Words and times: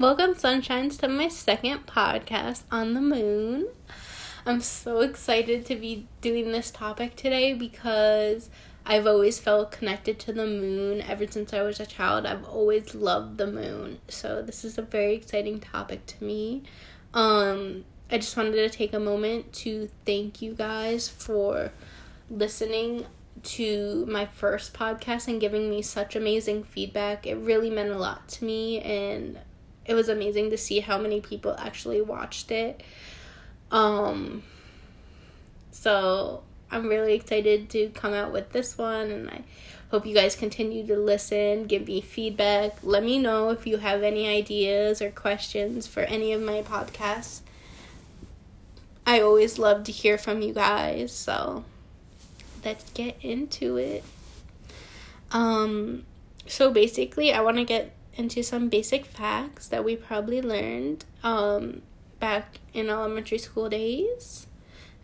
Welcome, 0.00 0.34
sunshines, 0.34 0.96
to 1.00 1.08
my 1.08 1.26
second 1.26 1.86
podcast 1.86 2.62
on 2.70 2.94
the 2.94 3.00
moon. 3.00 3.66
I'm 4.46 4.60
so 4.60 5.00
excited 5.00 5.66
to 5.66 5.74
be 5.74 6.06
doing 6.20 6.52
this 6.52 6.70
topic 6.70 7.16
today 7.16 7.52
because 7.52 8.48
I've 8.86 9.08
always 9.08 9.40
felt 9.40 9.72
connected 9.72 10.20
to 10.20 10.32
the 10.32 10.46
moon 10.46 11.02
ever 11.02 11.26
since 11.26 11.52
I 11.52 11.62
was 11.62 11.80
a 11.80 11.86
child. 11.86 12.26
I've 12.26 12.44
always 12.44 12.94
loved 12.94 13.38
the 13.38 13.48
moon. 13.48 13.98
So 14.06 14.40
this 14.40 14.64
is 14.64 14.78
a 14.78 14.82
very 14.82 15.16
exciting 15.16 15.58
topic 15.58 16.06
to 16.06 16.24
me. 16.24 16.62
Um 17.12 17.84
I 18.08 18.18
just 18.18 18.36
wanted 18.36 18.52
to 18.52 18.70
take 18.70 18.94
a 18.94 19.00
moment 19.00 19.52
to 19.64 19.90
thank 20.06 20.40
you 20.40 20.54
guys 20.54 21.08
for 21.08 21.72
listening 22.30 23.04
to 23.42 24.06
my 24.06 24.26
first 24.26 24.74
podcast 24.74 25.26
and 25.26 25.40
giving 25.40 25.68
me 25.68 25.82
such 25.82 26.14
amazing 26.14 26.62
feedback. 26.62 27.26
It 27.26 27.34
really 27.34 27.68
meant 27.68 27.90
a 27.90 27.98
lot 27.98 28.28
to 28.28 28.44
me 28.44 28.80
and 28.80 29.40
it 29.88 29.94
was 29.94 30.08
amazing 30.08 30.50
to 30.50 30.56
see 30.56 30.80
how 30.80 30.98
many 30.98 31.20
people 31.20 31.56
actually 31.58 32.00
watched 32.00 32.52
it. 32.52 32.82
Um 33.72 34.44
so 35.72 36.42
I'm 36.70 36.88
really 36.88 37.14
excited 37.14 37.70
to 37.70 37.88
come 37.88 38.12
out 38.12 38.32
with 38.32 38.52
this 38.52 38.78
one 38.78 39.10
and 39.10 39.30
I 39.30 39.42
hope 39.90 40.04
you 40.04 40.14
guys 40.14 40.36
continue 40.36 40.86
to 40.86 40.96
listen, 40.96 41.66
give 41.66 41.86
me 41.86 42.00
feedback. 42.00 42.76
Let 42.82 43.02
me 43.02 43.18
know 43.18 43.48
if 43.50 43.66
you 43.66 43.78
have 43.78 44.02
any 44.02 44.28
ideas 44.28 45.00
or 45.00 45.10
questions 45.10 45.86
for 45.86 46.00
any 46.00 46.32
of 46.32 46.42
my 46.42 46.62
podcasts. 46.62 47.40
I 49.06 49.20
always 49.20 49.58
love 49.58 49.84
to 49.84 49.92
hear 49.92 50.18
from 50.18 50.42
you 50.42 50.52
guys, 50.52 51.12
so 51.12 51.64
let's 52.62 52.90
get 52.90 53.16
into 53.22 53.78
it. 53.78 54.04
Um, 55.32 56.04
so 56.46 56.70
basically, 56.70 57.32
I 57.32 57.40
want 57.40 57.56
to 57.56 57.64
get 57.64 57.94
into 58.18 58.42
some 58.42 58.68
basic 58.68 59.06
facts 59.06 59.68
that 59.68 59.84
we 59.84 59.96
probably 59.96 60.42
learned 60.42 61.04
um, 61.22 61.82
back 62.18 62.58
in 62.74 62.90
elementary 62.90 63.38
school 63.38 63.68
days 63.68 64.46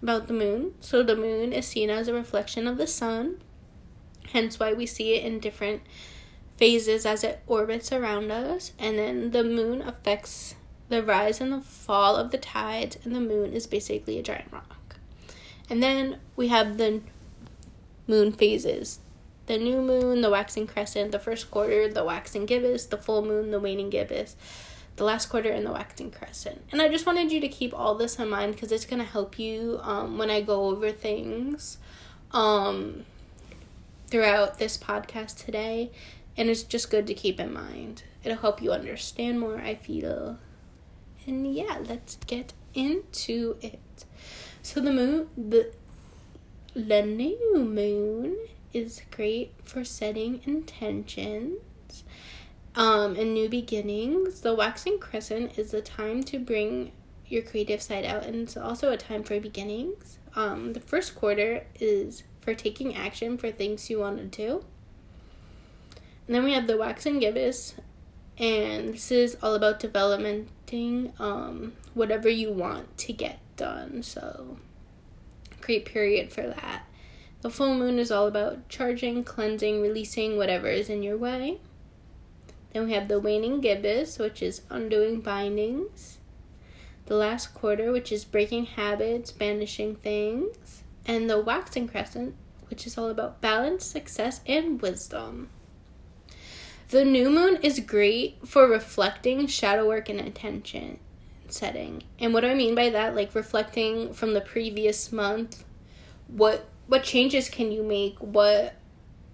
about 0.03 0.27
the 0.27 0.35
moon. 0.35 0.75
So, 0.81 1.03
the 1.03 1.17
moon 1.17 1.53
is 1.53 1.67
seen 1.67 1.89
as 1.89 2.09
a 2.09 2.15
reflection 2.15 2.67
of 2.67 2.77
the 2.77 2.87
sun, 2.87 3.41
hence, 4.33 4.59
why 4.59 4.73
we 4.73 4.85
see 4.85 5.15
it 5.15 5.25
in 5.25 5.39
different 5.39 5.83
phases 6.57 7.07
as 7.07 7.25
it 7.25 7.41
orbits 7.47 7.93
around 7.93 8.31
us. 8.31 8.73
And 8.79 8.99
then 8.99 9.31
the 9.31 9.45
moon 9.45 9.81
affects 9.81 10.57
the 10.89 11.03
rise 11.03 11.41
and 11.41 11.53
the 11.53 11.61
fall 11.61 12.17
of 12.17 12.33
the 12.33 12.39
tides, 12.39 12.99
and 13.05 13.15
the 13.15 13.21
moon 13.21 13.53
is 13.53 13.67
basically 13.67 14.19
a 14.19 14.23
giant 14.23 14.53
rock. 14.53 14.97
And 15.71 15.83
then 15.83 16.19
we 16.37 16.49
have 16.49 16.77
the 16.77 17.01
moon 18.07 18.33
phases 18.33 18.99
the 19.47 19.59
new 19.59 19.81
moon, 19.83 20.21
the 20.21 20.31
waxing 20.31 20.67
crescent, 20.67 21.13
the 21.13 21.19
first 21.19 21.51
quarter, 21.51 21.89
the 21.89 22.05
waxing 22.05 22.47
gibbous, 22.47 22.87
the 22.87 22.97
full 22.97 23.25
moon, 23.25 23.51
the 23.51 23.61
waning 23.61 23.91
gibbous, 23.91 24.37
the 24.97 25.05
last 25.05 25.27
quarter, 25.27 25.51
and 25.51 25.67
the 25.67 25.73
waxing 25.73 26.11
crescent. 26.11 26.63
And 26.73 26.81
I 26.81 26.89
just 26.89 27.07
wanted 27.07 27.31
you 27.31 27.41
to 27.41 27.49
keep 27.49 27.75
all 27.75 27.95
this 27.95 28.19
in 28.19 28.29
mind 28.31 28.55
because 28.55 28.73
it's 28.73 28.87
going 28.87 29.03
to 29.03 29.09
help 29.09 29.39
you 29.39 29.81
um, 29.83 30.19
when 30.19 30.31
I 30.31 30.41
go 30.41 30.65
over 30.67 30.91
things 30.93 31.79
um, 32.33 33.05
throughout 34.09 34.59
this 34.59 34.79
podcast 34.79 35.45
today. 35.45 35.91
And 36.37 36.49
it's 36.49 36.63
just 36.63 36.91
good 36.91 37.07
to 37.07 37.15
keep 37.15 37.39
in 37.39 37.53
mind. 37.53 38.03
It'll 38.25 38.39
help 38.39 38.61
you 38.61 38.73
understand 38.73 39.39
more, 39.39 39.59
I 39.59 39.75
feel. 39.75 40.39
And 41.27 41.55
yeah, 41.55 41.79
let's 41.85 42.17
get 42.27 42.53
into 42.75 43.57
it. 43.61 44.05
So 44.63 44.81
the 44.81 44.93
moon, 44.93 45.29
the 45.37 45.73
the 46.75 47.03
new 47.03 47.59
moon 47.59 48.37
is 48.75 49.01
great 49.11 49.55
for 49.65 49.85
setting 49.85 50.41
intentions 50.45 52.05
um, 52.75 53.17
and 53.17 53.33
new 53.33 53.49
beginnings. 53.49 54.41
The 54.41 54.55
waxing 54.55 54.99
crescent 54.99 55.59
is 55.59 55.71
the 55.71 55.81
time 55.81 56.23
to 56.25 56.39
bring 56.39 56.93
your 57.27 57.43
creative 57.43 57.81
side 57.81 58.05
out, 58.05 58.25
and 58.25 58.35
it's 58.35 58.57
also 58.57 58.91
a 58.93 58.97
time 58.97 59.23
for 59.23 59.41
beginnings. 59.41 60.19
Um, 60.37 60.73
the 60.73 60.81
first 60.81 61.15
quarter 61.15 61.65
is 61.81 62.25
for 62.41 62.55
taking 62.55 62.95
action 62.95 63.39
for 63.39 63.51
things 63.51 63.89
you 63.89 64.01
want 64.01 64.19
to 64.19 64.25
do. 64.25 64.65
And 66.27 66.35
then 66.35 66.45
we 66.45 66.53
have 66.53 66.67
the 66.67 66.77
waxing 66.77 67.21
gibbous, 67.21 67.75
and 68.39 68.95
this 68.95 69.11
is 69.13 69.37
all 69.43 69.55
about 69.55 69.79
developing 69.79 71.13
um, 71.19 71.75
whatever 71.95 72.29
you 72.29 72.53
want 72.53 72.99
to 72.99 73.13
get 73.13 73.39
done. 73.57 74.03
So, 74.03 74.57
great 75.61 75.85
period 75.85 76.33
for 76.33 76.43
that. 76.43 76.87
The 77.45 77.51
full 77.51 77.75
moon 77.75 77.99
is 77.99 78.11
all 78.11 78.27
about 78.27 78.71
charging, 78.71 79.23
cleansing, 79.23 79.83
releasing 79.83 80.39
whatever 80.39 80.69
is 80.69 80.89
in 80.89 81.03
your 81.03 81.19
way. 81.19 81.59
Then 82.73 82.87
we 82.87 82.95
have 82.95 83.07
the 83.07 83.21
waning 83.21 83.61
gibbous, 83.61 84.19
which 84.19 84.41
is 84.41 84.63
undoing 84.71 85.21
bindings. 85.21 86.21
The 87.05 87.17
last 87.17 87.53
quarter, 87.53 87.93
which 87.93 88.11
is 88.11 88.25
breaking 88.25 88.65
habits, 88.65 89.31
banishing 89.31 89.97
things. 89.97 90.85
And 91.05 91.29
the 91.29 91.39
waxing 91.39 91.87
crescent, 91.87 92.35
which 92.71 92.87
is 92.87 92.97
all 92.97 93.11
about 93.11 93.43
balance, 93.43 93.85
success, 93.85 94.41
and 94.47 94.81
wisdom. 94.81 95.51
The 96.89 97.05
new 97.05 97.29
moon 97.29 97.59
is 97.61 97.79
great 97.81 98.39
for 98.49 98.67
reflecting, 98.67 99.47
shadow 99.49 99.87
work, 99.87 100.09
and 100.09 100.19
intention 100.19 100.99
setting. 101.49 102.05
And 102.19 102.33
what 102.33 102.41
do 102.41 102.47
I 102.47 102.55
mean 102.55 102.75
by 102.75 102.89
that, 102.89 103.15
like 103.15 103.35
reflecting 103.35 104.15
from 104.15 104.33
the 104.33 104.41
previous 104.41 105.13
month, 105.13 105.63
what 106.27 106.69
what 106.87 107.03
changes 107.03 107.49
can 107.49 107.73
you 107.73 107.83
make? 107.83 108.19
What 108.19 108.75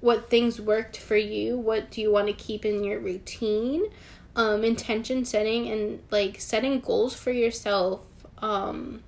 what 0.00 0.30
things 0.30 0.60
worked 0.60 0.96
for 0.96 1.16
you? 1.16 1.58
What 1.58 1.90
do 1.90 2.00
you 2.00 2.10
want 2.10 2.28
to 2.28 2.32
keep 2.32 2.64
in 2.64 2.82
your 2.82 2.98
routine? 2.98 3.84
Um, 4.34 4.64
intention 4.64 5.24
setting 5.24 5.68
and 5.68 6.00
like 6.10 6.40
setting 6.40 6.80
goals 6.80 7.14
for 7.14 7.32
yourself. 7.32 8.00
Um, 8.38 9.02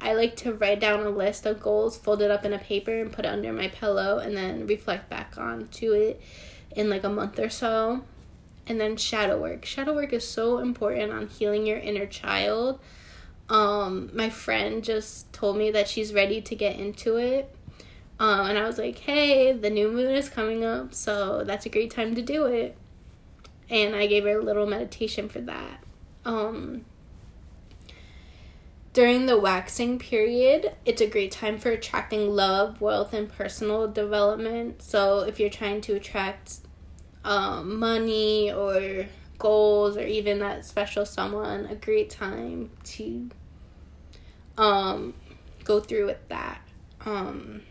I 0.00 0.14
like 0.14 0.36
to 0.36 0.52
write 0.52 0.80
down 0.80 1.00
a 1.00 1.10
list 1.10 1.46
of 1.46 1.60
goals, 1.60 1.96
fold 1.96 2.22
it 2.22 2.30
up 2.30 2.44
in 2.44 2.52
a 2.52 2.58
paper, 2.58 3.00
and 3.00 3.12
put 3.12 3.24
it 3.24 3.28
under 3.28 3.52
my 3.52 3.68
pillow, 3.68 4.18
and 4.18 4.36
then 4.36 4.66
reflect 4.66 5.08
back 5.08 5.36
on 5.36 5.68
to 5.68 5.92
it 5.92 6.22
in 6.74 6.88
like 6.88 7.04
a 7.04 7.08
month 7.08 7.38
or 7.38 7.50
so. 7.50 8.04
And 8.66 8.80
then 8.80 8.96
shadow 8.96 9.40
work. 9.40 9.64
Shadow 9.64 9.94
work 9.94 10.12
is 10.12 10.28
so 10.28 10.58
important 10.58 11.12
on 11.12 11.28
healing 11.28 11.66
your 11.66 11.78
inner 11.78 12.06
child. 12.06 12.80
Um, 13.48 14.10
my 14.12 14.28
friend 14.28 14.84
just 14.84 15.32
told 15.32 15.56
me 15.56 15.70
that 15.70 15.88
she's 15.88 16.12
ready 16.12 16.40
to 16.42 16.54
get 16.54 16.78
into 16.78 17.16
it. 17.16 17.54
Um, 18.20 18.46
and 18.46 18.58
I 18.58 18.66
was 18.66 18.78
like, 18.78 18.98
hey, 18.98 19.52
the 19.52 19.70
new 19.70 19.92
moon 19.92 20.14
is 20.14 20.28
coming 20.28 20.64
up, 20.64 20.92
so 20.92 21.44
that's 21.44 21.66
a 21.66 21.68
great 21.68 21.90
time 21.92 22.14
to 22.16 22.22
do 22.22 22.46
it. 22.46 22.76
And 23.70 23.94
I 23.94 24.06
gave 24.06 24.24
her 24.24 24.38
a 24.38 24.42
little 24.42 24.66
meditation 24.66 25.28
for 25.28 25.40
that. 25.42 25.84
Um, 26.24 26.84
during 28.92 29.26
the 29.26 29.38
waxing 29.38 29.98
period, 29.98 30.74
it's 30.84 31.00
a 31.00 31.06
great 31.06 31.30
time 31.30 31.58
for 31.58 31.70
attracting 31.70 32.30
love, 32.30 32.80
wealth, 32.80 33.14
and 33.14 33.28
personal 33.28 33.86
development. 33.86 34.82
So 34.82 35.20
if 35.20 35.38
you're 35.38 35.50
trying 35.50 35.82
to 35.82 35.94
attract 35.94 36.56
um, 37.24 37.78
money 37.78 38.52
or 38.52 39.06
goals 39.38 39.96
or 39.96 40.04
even 40.04 40.40
that 40.40 40.64
special 40.64 41.06
someone, 41.06 41.66
a 41.66 41.76
great 41.76 42.10
time 42.10 42.70
to 42.84 43.30
um, 44.56 45.14
go 45.62 45.78
through 45.78 46.06
with 46.06 46.28
that. 46.28 46.60
Um, 47.06 47.62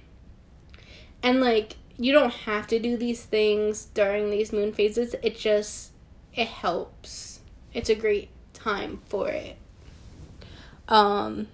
and 1.27 1.41
like 1.41 1.75
you 1.97 2.13
don't 2.13 2.33
have 2.45 2.67
to 2.67 2.79
do 2.79 2.95
these 2.95 3.25
things 3.25 3.85
during 3.93 4.29
these 4.29 4.53
moon 4.53 4.71
phases. 4.71 5.13
It 5.21 5.38
just 5.38 5.91
it 6.33 6.47
helps. 6.47 7.41
It's 7.73 7.89
a 7.89 7.95
great 7.95 8.29
time 8.53 9.01
for 9.09 9.27
it. 9.27 9.57
Um 10.88 11.47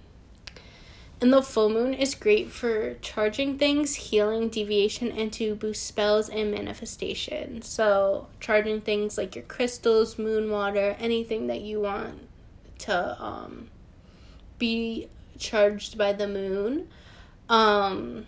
and 1.20 1.32
the 1.32 1.42
full 1.42 1.70
moon 1.70 1.92
is 1.92 2.14
great 2.14 2.52
for 2.52 2.94
charging 3.00 3.58
things, 3.58 3.94
healing, 3.94 4.48
divination, 4.48 5.10
and 5.10 5.32
to 5.32 5.56
boost 5.56 5.84
spells 5.84 6.28
and 6.28 6.50
manifestation. 6.50 7.62
So, 7.62 8.26
charging 8.40 8.82
things 8.82 9.16
like 9.16 9.34
your 9.34 9.44
crystals, 9.44 10.18
moon 10.18 10.50
water, 10.50 10.96
anything 10.98 11.46
that 11.46 11.62
you 11.62 11.80
want 11.80 12.28
to 12.80 13.22
um, 13.22 13.70
be 14.58 15.08
charged 15.38 15.96
by 15.96 16.12
the 16.12 16.28
moon. 16.28 16.88
Um, 17.48 18.26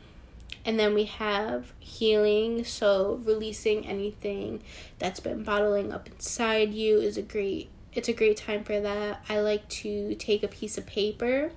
and 0.67 0.81
then 0.81 0.95
we 0.95 1.05
have 1.05 1.73
healing, 1.79 2.65
so 2.65 3.21
releasing 3.25 3.87
anything 3.87 4.61
that's 4.99 5.21
been 5.21 5.45
bottling 5.45 5.93
up 5.93 6.09
inside 6.09 6.75
you 6.75 6.99
is 6.99 7.17
a 7.17 7.23
great 7.23 7.71
it's 7.93 8.09
a 8.09 8.13
great 8.13 8.37
time 8.37 8.63
for 8.63 8.79
that. 8.79 9.25
I 9.27 9.41
like 9.41 9.67
to 9.69 10.15
take 10.17 10.43
a 10.43 10.49
piece 10.49 10.77
of 10.77 10.85
paper 10.85 11.53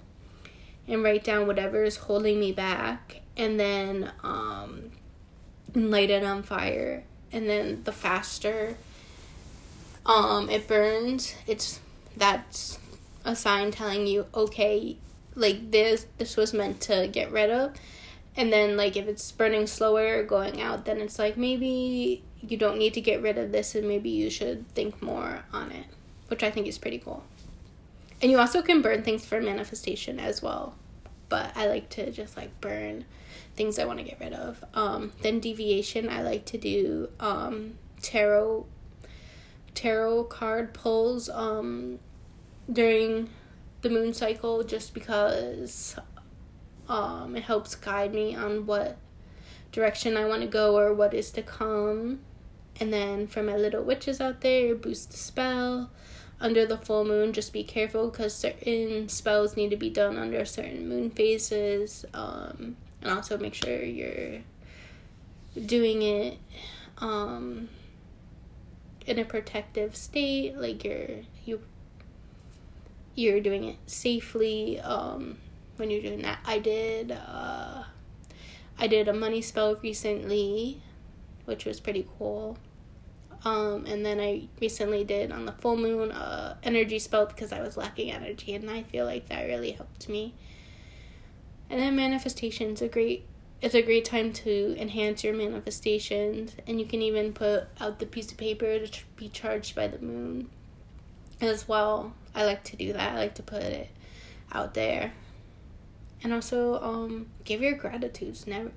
and 0.88 1.03
write 1.03 1.25
down 1.25 1.47
whatever 1.47 1.83
is 1.83 1.97
holding 1.97 2.39
me 2.39 2.53
back 2.53 3.21
and 3.35 3.59
then 3.59 4.11
um 4.23 4.91
light 5.73 6.12
it 6.12 6.23
on 6.23 6.44
fire. 6.44 7.03
And 7.31 7.50
then 7.50 7.83
the 7.83 7.91
faster 7.91 8.77
um 10.05 10.51
it 10.51 10.67
burns, 10.67 11.33
it's 11.47 11.79
that's 12.15 12.77
a 13.25 13.35
sign 13.35 13.71
telling 13.71 14.05
you 14.05 14.27
okay, 14.35 14.97
like 15.33 15.71
this 15.71 16.05
this 16.19 16.38
was 16.38 16.53
meant 16.53 16.79
to 16.81 17.09
get 17.12 17.31
rid 17.31 17.50
of 17.50 17.73
and 18.35 18.51
then 18.53 18.77
like 18.77 18.95
if 18.95 19.07
it's 19.07 19.31
burning 19.31 19.67
slower 19.67 20.23
going 20.23 20.61
out 20.61 20.85
then 20.85 20.97
it's 20.99 21.19
like 21.19 21.37
maybe 21.37 22.23
you 22.41 22.57
don't 22.57 22.77
need 22.77 22.93
to 22.93 23.01
get 23.01 23.21
rid 23.21 23.37
of 23.37 23.51
this 23.51 23.75
and 23.75 23.87
maybe 23.87 24.09
you 24.09 24.29
should 24.29 24.67
think 24.69 25.01
more 25.01 25.43
on 25.51 25.71
it 25.71 25.85
which 26.29 26.43
I 26.43 26.51
think 26.51 26.67
is 26.67 26.77
pretty 26.77 26.99
cool. 26.99 27.23
And 28.21 28.31
you 28.31 28.39
also 28.39 28.61
can 28.61 28.81
burn 28.81 29.03
things 29.03 29.25
for 29.25 29.41
manifestation 29.41 30.19
as 30.19 30.41
well. 30.41 30.75
But 31.27 31.51
I 31.55 31.67
like 31.67 31.89
to 31.89 32.11
just 32.11 32.37
like 32.37 32.59
burn 32.61 33.05
things 33.55 33.77
I 33.77 33.85
want 33.85 33.99
to 33.99 34.05
get 34.05 34.19
rid 34.19 34.33
of. 34.33 34.63
Um, 34.73 35.11
then 35.21 35.39
divination, 35.39 36.09
I 36.09 36.21
like 36.21 36.45
to 36.45 36.57
do 36.57 37.09
um, 37.19 37.73
tarot 38.01 38.65
tarot 39.75 40.25
card 40.25 40.73
pulls 40.73 41.29
um, 41.29 41.99
during 42.71 43.29
the 43.81 43.89
moon 43.89 44.13
cycle 44.13 44.63
just 44.63 44.93
because 44.93 45.95
um, 46.89 47.36
it 47.36 47.44
helps 47.44 47.75
guide 47.75 48.13
me 48.13 48.36
on 48.36 48.65
what 48.65 48.97
direction 49.71 50.18
I 50.18 50.25
want 50.25 50.41
to 50.41 50.47
go 50.47 50.77
or 50.77 50.94
what 50.94 51.13
is 51.13 51.30
to 51.31 51.44
come. 51.44 52.19
And 52.80 52.91
then 52.91 53.27
for 53.27 53.44
my 53.44 53.56
little 53.56 53.83
witches 53.83 54.19
out 54.19 54.41
there, 54.41 54.74
boost 54.75 55.12
the 55.12 55.18
spell. 55.18 55.91
Under 56.41 56.65
the 56.65 56.77
full 56.77 57.03
moon, 57.03 57.33
just 57.33 57.51
be 57.51 57.65
careful 57.65 58.09
because 58.09 58.33
certain 58.33 59.09
spells 59.09 59.57
need 59.57 59.69
to 59.71 59.75
be 59.75 59.89
done 59.89 60.18
under 60.18 60.44
certain 60.45 60.88
moon 60.88 61.12
phases. 61.12 62.06
Um, 62.13 62.77
and 63.01 63.12
also 63.12 63.38
make 63.38 63.53
sure 63.53 63.83
you're 63.83 64.39
doing 65.65 66.01
it 66.01 66.38
um, 67.00 67.69
in 69.06 69.19
a 69.19 69.25
protective 69.25 69.95
state, 69.95 70.56
like 70.57 70.83
you're 70.86 71.09
you 71.45 71.62
you're 73.15 73.41
doing 73.41 73.65
it 73.65 73.77
safely. 73.86 74.80
Um, 74.80 75.39
when 75.79 75.89
you're 75.89 76.01
doing 76.01 76.21
that, 76.21 76.39
I 76.45 76.59
did. 76.59 77.11
Uh, 77.11 77.83
I 78.77 78.87
did 78.87 79.07
a 79.07 79.13
money 79.13 79.41
spell 79.41 79.75
recently, 79.81 80.81
which 81.45 81.65
was 81.65 81.79
pretty 81.79 82.07
cool. 82.17 82.57
Um, 83.45 83.85
and 83.85 84.05
then 84.05 84.19
I 84.19 84.49
recently 84.59 85.03
did 85.03 85.31
on 85.31 85.45
the 85.45 85.53
full 85.53 85.77
moon 85.77 86.11
uh, 86.11 86.57
energy 86.61 86.99
spell 86.99 87.25
because 87.25 87.53
I 87.53 87.61
was 87.61 87.77
lacking 87.77 88.11
energy, 88.11 88.53
and 88.53 88.69
I 88.69 88.83
feel 88.83 89.05
like 89.05 89.29
that 89.29 89.43
really 89.43 89.71
helped 89.71 90.09
me. 90.09 90.33
And 91.69 91.79
then 91.79 91.95
manifestation's 91.95 92.81
a 92.81 92.87
great 92.87 93.25
it's 93.61 93.75
a 93.75 93.81
great 93.81 94.05
time 94.05 94.31
to 94.31 94.75
enhance 94.79 95.21
your 95.23 95.33
manifestations, 95.33 96.55
and 96.65 96.79
you 96.79 96.85
can 96.85 97.01
even 97.01 97.33
put 97.33 97.67
out 97.79 97.99
the 97.99 98.05
piece 98.05 98.31
of 98.31 98.37
paper 98.37 98.87
to 98.87 99.03
be 99.17 99.27
charged 99.27 99.75
by 99.75 99.87
the 99.87 99.99
moon 99.99 100.49
as 101.41 101.67
well. 101.67 102.13
I 102.33 102.45
like 102.45 102.63
to 102.65 102.77
do 102.77 102.93
that. 102.93 103.13
I 103.13 103.17
like 103.17 103.35
to 103.35 103.43
put 103.43 103.63
it 103.63 103.89
out 104.53 104.73
there 104.73 105.11
and 106.24 106.33
also 106.33 106.81
um 106.81 107.27
give 107.44 107.62
your 107.62 107.74
gratitudes. 107.74 108.48
Never 108.48 108.71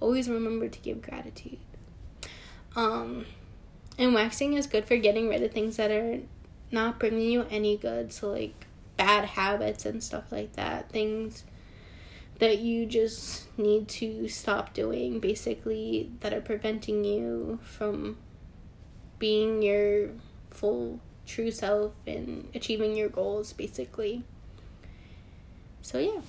always 0.00 0.28
remember 0.28 0.68
to 0.68 0.78
give 0.80 1.02
gratitude. 1.02 1.58
Um 2.74 3.26
and 3.98 4.14
waxing 4.14 4.54
is 4.54 4.66
good 4.66 4.84
for 4.84 4.96
getting 4.96 5.28
rid 5.28 5.42
of 5.42 5.52
things 5.52 5.76
that 5.76 5.90
are 5.90 6.20
not 6.70 6.98
bringing 6.98 7.30
you 7.30 7.46
any 7.50 7.76
good. 7.76 8.12
So 8.12 8.30
like 8.30 8.66
bad 8.96 9.24
habits 9.24 9.86
and 9.86 10.02
stuff 10.02 10.30
like 10.30 10.54
that. 10.54 10.90
Things 10.90 11.44
that 12.38 12.58
you 12.58 12.84
just 12.84 13.46
need 13.58 13.88
to 13.88 14.28
stop 14.28 14.74
doing 14.74 15.20
basically 15.20 16.10
that 16.20 16.34
are 16.34 16.40
preventing 16.40 17.04
you 17.04 17.58
from 17.62 18.18
being 19.18 19.62
your 19.62 20.10
full 20.50 21.00
true 21.26 21.50
self 21.50 21.92
and 22.06 22.48
achieving 22.54 22.94
your 22.94 23.08
goals 23.08 23.52
basically. 23.54 24.22
So 25.80 25.98
yeah 25.98 26.20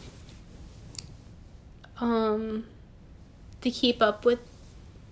um, 2.00 2.66
to 3.62 3.72
keep 3.72 4.02
up 4.02 4.26
with 4.26 4.40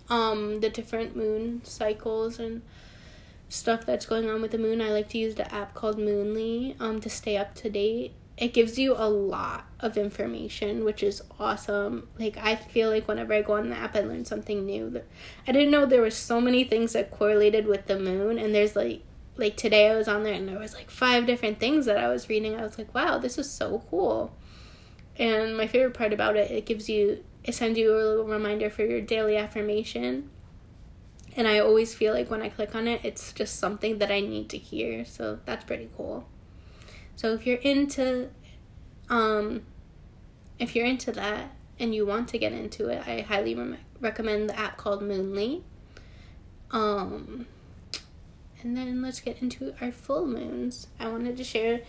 um, 0.10 0.60
the 0.60 0.70
different 0.70 1.16
moon 1.16 1.62
cycles 1.64 2.40
and 2.40 2.62
stuff 3.50 3.86
that's 3.86 4.06
going 4.06 4.30
on 4.30 4.42
with 4.42 4.52
the 4.52 4.58
moon, 4.58 4.82
I 4.82 4.90
like 4.90 5.10
to 5.10 5.18
use 5.18 5.36
the 5.36 5.52
app 5.54 5.74
called 5.74 5.98
Moonly 5.98 6.76
um, 6.80 7.02
to 7.02 7.10
stay 7.10 7.38
up 7.38 7.56
to 7.56 7.70
date. 7.70 8.14
It 8.38 8.54
gives 8.54 8.78
you 8.78 8.96
a 8.98 9.08
lot 9.10 9.66
of 9.80 9.98
information, 9.98 10.84
which 10.84 11.02
is 11.02 11.22
awesome. 11.40 12.10
Like 12.20 12.38
I 12.38 12.56
feel 12.56 12.90
like 12.90 13.08
whenever 13.08 13.34
I 13.34 13.42
go 13.42 13.54
on 13.54 13.70
the 13.70 13.78
app, 13.78 13.96
I 13.96 14.02
learn 14.02 14.26
something 14.26 14.66
new. 14.66 15.02
I 15.48 15.52
didn't 15.54 15.72
know 15.72 15.86
there 15.86 16.02
were 16.02 16.10
so 16.10 16.42
many 16.42 16.66
things 16.66 16.94
that 16.94 17.12
correlated 17.12 17.66
with 17.66 17.86
the 17.88 17.98
moon, 17.98 18.38
and 18.38 18.54
there's 18.54 18.76
like 18.76 19.02
like 19.38 19.56
today 19.58 19.90
I 19.90 19.96
was 19.96 20.08
on 20.08 20.24
there 20.24 20.34
and 20.34 20.48
there 20.48 20.60
was 20.60 20.74
like 20.74 20.90
five 20.90 21.26
different 21.26 21.60
things 21.60 21.86
that 21.86 21.98
I 21.98 22.08
was 22.08 22.30
reading. 22.30 22.56
I 22.56 22.64
was 22.64 22.78
like, 22.78 22.94
wow, 22.94 23.18
this 23.18 23.38
is 23.38 23.50
so 23.50 23.84
cool. 23.90 24.34
And 25.18 25.56
my 25.56 25.68
favorite 25.68 25.94
part 25.94 26.14
about 26.14 26.36
it, 26.36 26.52
it 26.52 26.66
gives 26.66 26.90
you, 26.90 27.24
it 27.44 27.56
sends 27.56 27.80
you 27.80 27.94
a 27.94 27.96
little 27.96 28.26
reminder 28.26 28.70
for 28.70 28.84
your 28.84 29.02
daily 29.02 29.38
affirmation. 29.38 30.30
And 31.38 31.48
I 31.48 31.60
always 31.60 31.94
feel 31.94 32.14
like 32.14 32.30
when 32.30 32.42
I 32.42 32.50
click 32.50 32.76
on 32.76 32.88
it, 32.88 33.02
it's 33.04 33.34
just 33.34 33.60
something 33.60 33.98
that 34.00 34.12
I 34.12 34.20
need 34.20 34.50
to 34.50 34.58
hear. 34.58 35.06
So 35.06 35.40
that's 35.46 35.66
pretty 35.66 35.90
cool. 35.96 36.28
So 37.16 37.34
if 37.34 37.46
you're 37.46 37.58
into, 37.58 38.30
um, 39.10 39.64
if 40.60 40.76
you're 40.76 40.86
into 40.86 41.12
that 41.14 41.52
and 41.80 41.94
you 41.94 42.06
want 42.06 42.30
to 42.30 42.38
get 42.38 42.52
into 42.52 42.88
it, 42.88 43.06
I 43.08 43.22
highly 43.22 43.56
re- 43.56 43.78
recommend 44.00 44.50
the 44.50 44.58
app 44.58 44.78
called 44.78 45.02
Moonly. 45.02 45.62
Um, 46.72 47.48
and 48.62 48.76
then 48.76 49.02
let's 49.02 49.20
get 49.20 49.42
into 49.42 49.76
our 49.80 49.92
full 49.92 50.26
moons. 50.26 50.88
I 51.00 51.08
wanted 51.08 51.38
to 51.38 51.44
share 51.44 51.82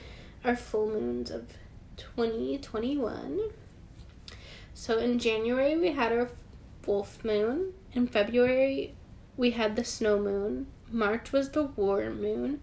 our 0.44 0.56
full 0.56 0.88
moons 0.88 1.30
of 1.30 1.46
2021. 1.96 3.40
So 4.74 4.98
in 4.98 5.18
January, 5.18 5.76
we 5.76 5.92
had 5.92 6.12
our 6.12 6.30
wolf 6.86 7.24
moon. 7.24 7.72
In 7.92 8.06
February, 8.06 8.94
we 9.36 9.52
had 9.52 9.76
the 9.76 9.84
snow 9.84 10.18
moon. 10.18 10.66
March 10.90 11.32
was 11.32 11.50
the 11.50 11.64
worm 11.64 12.20
moon. 12.20 12.60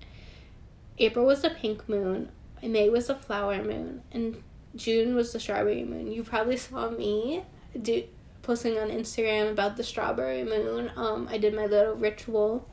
April 0.98 1.26
was 1.26 1.42
the 1.42 1.50
pink 1.50 1.90
moon. 1.90 2.30
May 2.62 2.90
was 2.90 3.08
the 3.08 3.16
flower 3.16 3.62
moon. 3.64 4.04
And 4.12 4.42
June 4.76 5.16
was 5.16 5.34
the 5.34 5.40
strawberry 5.40 5.84
moon. 5.84 6.12
You 6.12 6.24
probably 6.24 6.58
saw 6.58 6.90
me 6.90 7.44
do 7.80 8.04
posting 8.42 8.78
on 8.78 8.90
Instagram 8.90 9.52
about 9.52 9.78
the 9.78 9.84
strawberry 9.84 10.44
moon. 10.44 10.92
Um, 10.96 11.28
I 11.30 11.38
did 11.38 11.54
my 11.54 11.66
little 11.66 11.96
ritual. 11.96 12.68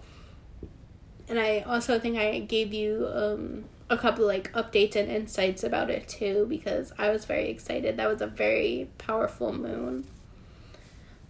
And 1.28 1.38
I 1.38 1.60
also 1.60 1.98
think 1.98 2.18
I 2.18 2.40
gave 2.40 2.74
you 2.74 3.08
um 3.12 3.64
a 3.90 3.98
couple 3.98 4.24
like 4.24 4.52
updates 4.52 4.94
and 4.94 5.10
insights 5.10 5.64
about 5.64 5.90
it 5.90 6.08
too 6.08 6.46
because 6.48 6.92
I 6.96 7.10
was 7.10 7.24
very 7.24 7.50
excited. 7.50 7.96
That 7.96 8.08
was 8.08 8.22
a 8.22 8.28
very 8.28 8.88
powerful 8.98 9.52
moon. 9.52 10.06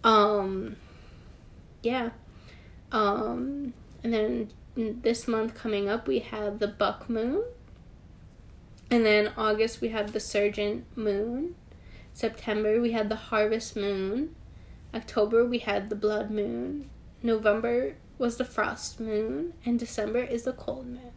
Um 0.03 0.75
yeah. 1.81 2.11
Um 2.91 3.73
and 4.03 4.13
then 4.13 4.51
this 4.75 5.27
month 5.27 5.55
coming 5.55 5.89
up 5.89 6.07
we 6.07 6.19
have 6.19 6.59
the 6.59 6.67
buck 6.67 7.09
moon. 7.09 7.43
And 8.91 9.05
then 9.05 9.31
August 9.35 9.81
we 9.81 9.89
have 9.89 10.13
the 10.13 10.19
sturgeon 10.19 10.85
moon. 10.95 11.55
September 12.13 12.79
we 12.79 12.91
had 12.91 13.09
the 13.09 13.15
harvest 13.15 13.75
moon. 13.75 14.35
October 14.93 15.43
we 15.43 15.57
had 15.57 15.89
the 15.89 15.95
blood 15.95 16.29
moon. 16.29 16.91
November 17.23 17.95
was 18.19 18.37
the 18.37 18.45
frost 18.45 18.99
moon 18.99 19.53
and 19.65 19.79
December 19.79 20.19
is 20.19 20.43
the 20.43 20.53
cold 20.53 20.85
moon. 20.85 21.11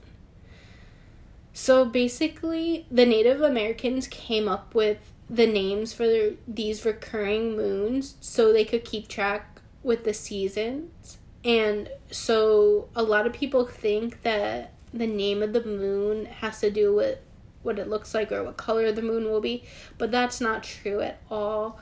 So 1.55 1.85
basically, 1.85 2.85
the 2.91 3.07
Native 3.07 3.41
Americans 3.41 4.09
came 4.09 4.49
up 4.49 4.75
with 4.75 4.99
the 5.31 5.47
names 5.47 5.93
for 5.93 6.07
their, 6.07 6.33
these 6.47 6.85
recurring 6.85 7.57
moons 7.57 8.17
so 8.21 8.53
they 8.53 8.65
could 8.65 8.85
keep 8.85 9.07
track 9.07 9.61
with 9.85 10.03
the 10.03 10.13
seasons. 10.13 11.19
And 11.45 11.89
so 12.11 12.89
a 12.97 13.05
lot 13.05 13.27
of 13.27 13.33
people 13.33 13.67
think 13.67 14.23
that 14.23 14.73
the 14.93 15.07
name 15.07 15.43
of 15.45 15.53
the 15.53 15.65
moon 15.65 16.27
has 16.27 16.61
to 16.61 16.71
do 16.71 16.93
with 16.93 17.19
what 17.63 17.79
it 17.79 17.89
looks 17.89 18.15
like 18.15 18.33
or 18.33 18.43
what 18.43 18.57
color 18.57 18.91
the 18.91 19.03
moon 19.03 19.25
will 19.25 19.41
be, 19.41 19.63
but 19.97 20.11
that's 20.11 20.41
not 20.41 20.65
true 20.65 21.01
at 21.01 21.21
all. 21.31 21.79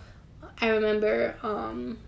I 0.60 0.68
remember 0.68 1.36
um, 1.42 1.98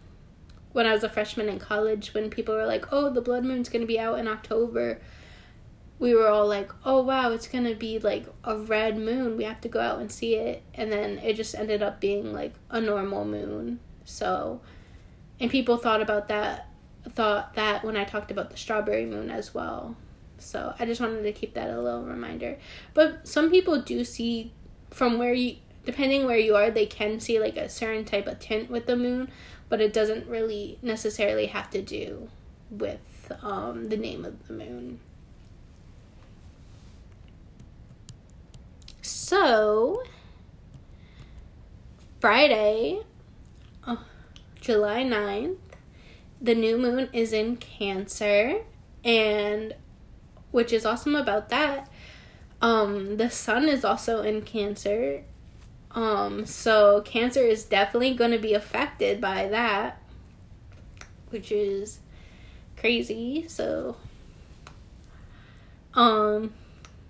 when 0.72 0.86
I 0.86 0.92
was 0.92 1.02
a 1.02 1.08
freshman 1.08 1.48
in 1.48 1.58
college 1.58 2.12
when 2.12 2.28
people 2.28 2.54
were 2.54 2.66
like, 2.66 2.92
"Oh, 2.92 3.10
the 3.10 3.22
blood 3.22 3.44
moon's 3.44 3.68
going 3.68 3.80
to 3.80 3.86
be 3.86 3.98
out 3.98 4.18
in 4.18 4.28
October." 4.28 5.00
We 5.98 6.14
were 6.14 6.28
all 6.28 6.46
like, 6.46 6.70
oh 6.84 7.02
wow, 7.02 7.30
it's 7.32 7.46
gonna 7.46 7.74
be 7.74 7.98
like 7.98 8.26
a 8.42 8.56
red 8.56 8.98
moon. 8.98 9.36
We 9.36 9.44
have 9.44 9.60
to 9.62 9.68
go 9.68 9.80
out 9.80 10.00
and 10.00 10.10
see 10.10 10.34
it. 10.34 10.62
And 10.74 10.90
then 10.90 11.18
it 11.18 11.34
just 11.34 11.54
ended 11.54 11.82
up 11.82 12.00
being 12.00 12.32
like 12.32 12.54
a 12.70 12.80
normal 12.80 13.24
moon. 13.24 13.80
So, 14.04 14.60
and 15.40 15.50
people 15.50 15.76
thought 15.76 16.02
about 16.02 16.28
that, 16.28 16.68
thought 17.10 17.54
that 17.54 17.84
when 17.84 17.96
I 17.96 18.04
talked 18.04 18.30
about 18.30 18.50
the 18.50 18.56
strawberry 18.56 19.06
moon 19.06 19.30
as 19.30 19.54
well. 19.54 19.96
So 20.38 20.74
I 20.78 20.84
just 20.84 21.00
wanted 21.00 21.22
to 21.22 21.32
keep 21.32 21.54
that 21.54 21.70
a 21.70 21.80
little 21.80 22.04
reminder. 22.04 22.58
But 22.92 23.26
some 23.26 23.50
people 23.50 23.80
do 23.80 24.04
see 24.04 24.52
from 24.90 25.18
where 25.18 25.32
you, 25.32 25.56
depending 25.84 26.26
where 26.26 26.38
you 26.38 26.56
are, 26.56 26.70
they 26.70 26.86
can 26.86 27.20
see 27.20 27.38
like 27.38 27.56
a 27.56 27.68
certain 27.68 28.04
type 28.04 28.26
of 28.26 28.40
tint 28.40 28.70
with 28.70 28.86
the 28.86 28.96
moon, 28.96 29.30
but 29.68 29.80
it 29.80 29.92
doesn't 29.92 30.26
really 30.26 30.78
necessarily 30.82 31.46
have 31.46 31.70
to 31.70 31.80
do 31.80 32.28
with 32.70 33.32
um, 33.42 33.88
the 33.88 33.96
name 33.96 34.24
of 34.24 34.46
the 34.48 34.54
moon. 34.54 35.00
So, 39.04 40.02
Friday, 42.20 43.00
oh, 43.86 44.02
July 44.62 45.04
9th, 45.04 45.58
the 46.40 46.54
new 46.54 46.78
moon 46.78 47.10
is 47.12 47.34
in 47.34 47.56
Cancer. 47.58 48.62
And 49.04 49.74
which 50.52 50.72
is 50.72 50.86
awesome 50.86 51.14
about 51.16 51.50
that 51.50 51.90
Um, 52.62 53.18
the 53.18 53.28
sun 53.28 53.68
is 53.68 53.84
also 53.84 54.22
in 54.22 54.40
Cancer. 54.40 55.22
Um, 55.90 56.46
so 56.46 57.02
Cancer 57.02 57.42
is 57.42 57.64
definitely 57.66 58.14
going 58.14 58.30
to 58.30 58.38
be 58.38 58.54
affected 58.54 59.20
by 59.20 59.48
that, 59.48 60.00
which 61.28 61.52
is 61.52 61.98
crazy. 62.78 63.46
So, 63.48 63.96
um, 65.92 66.54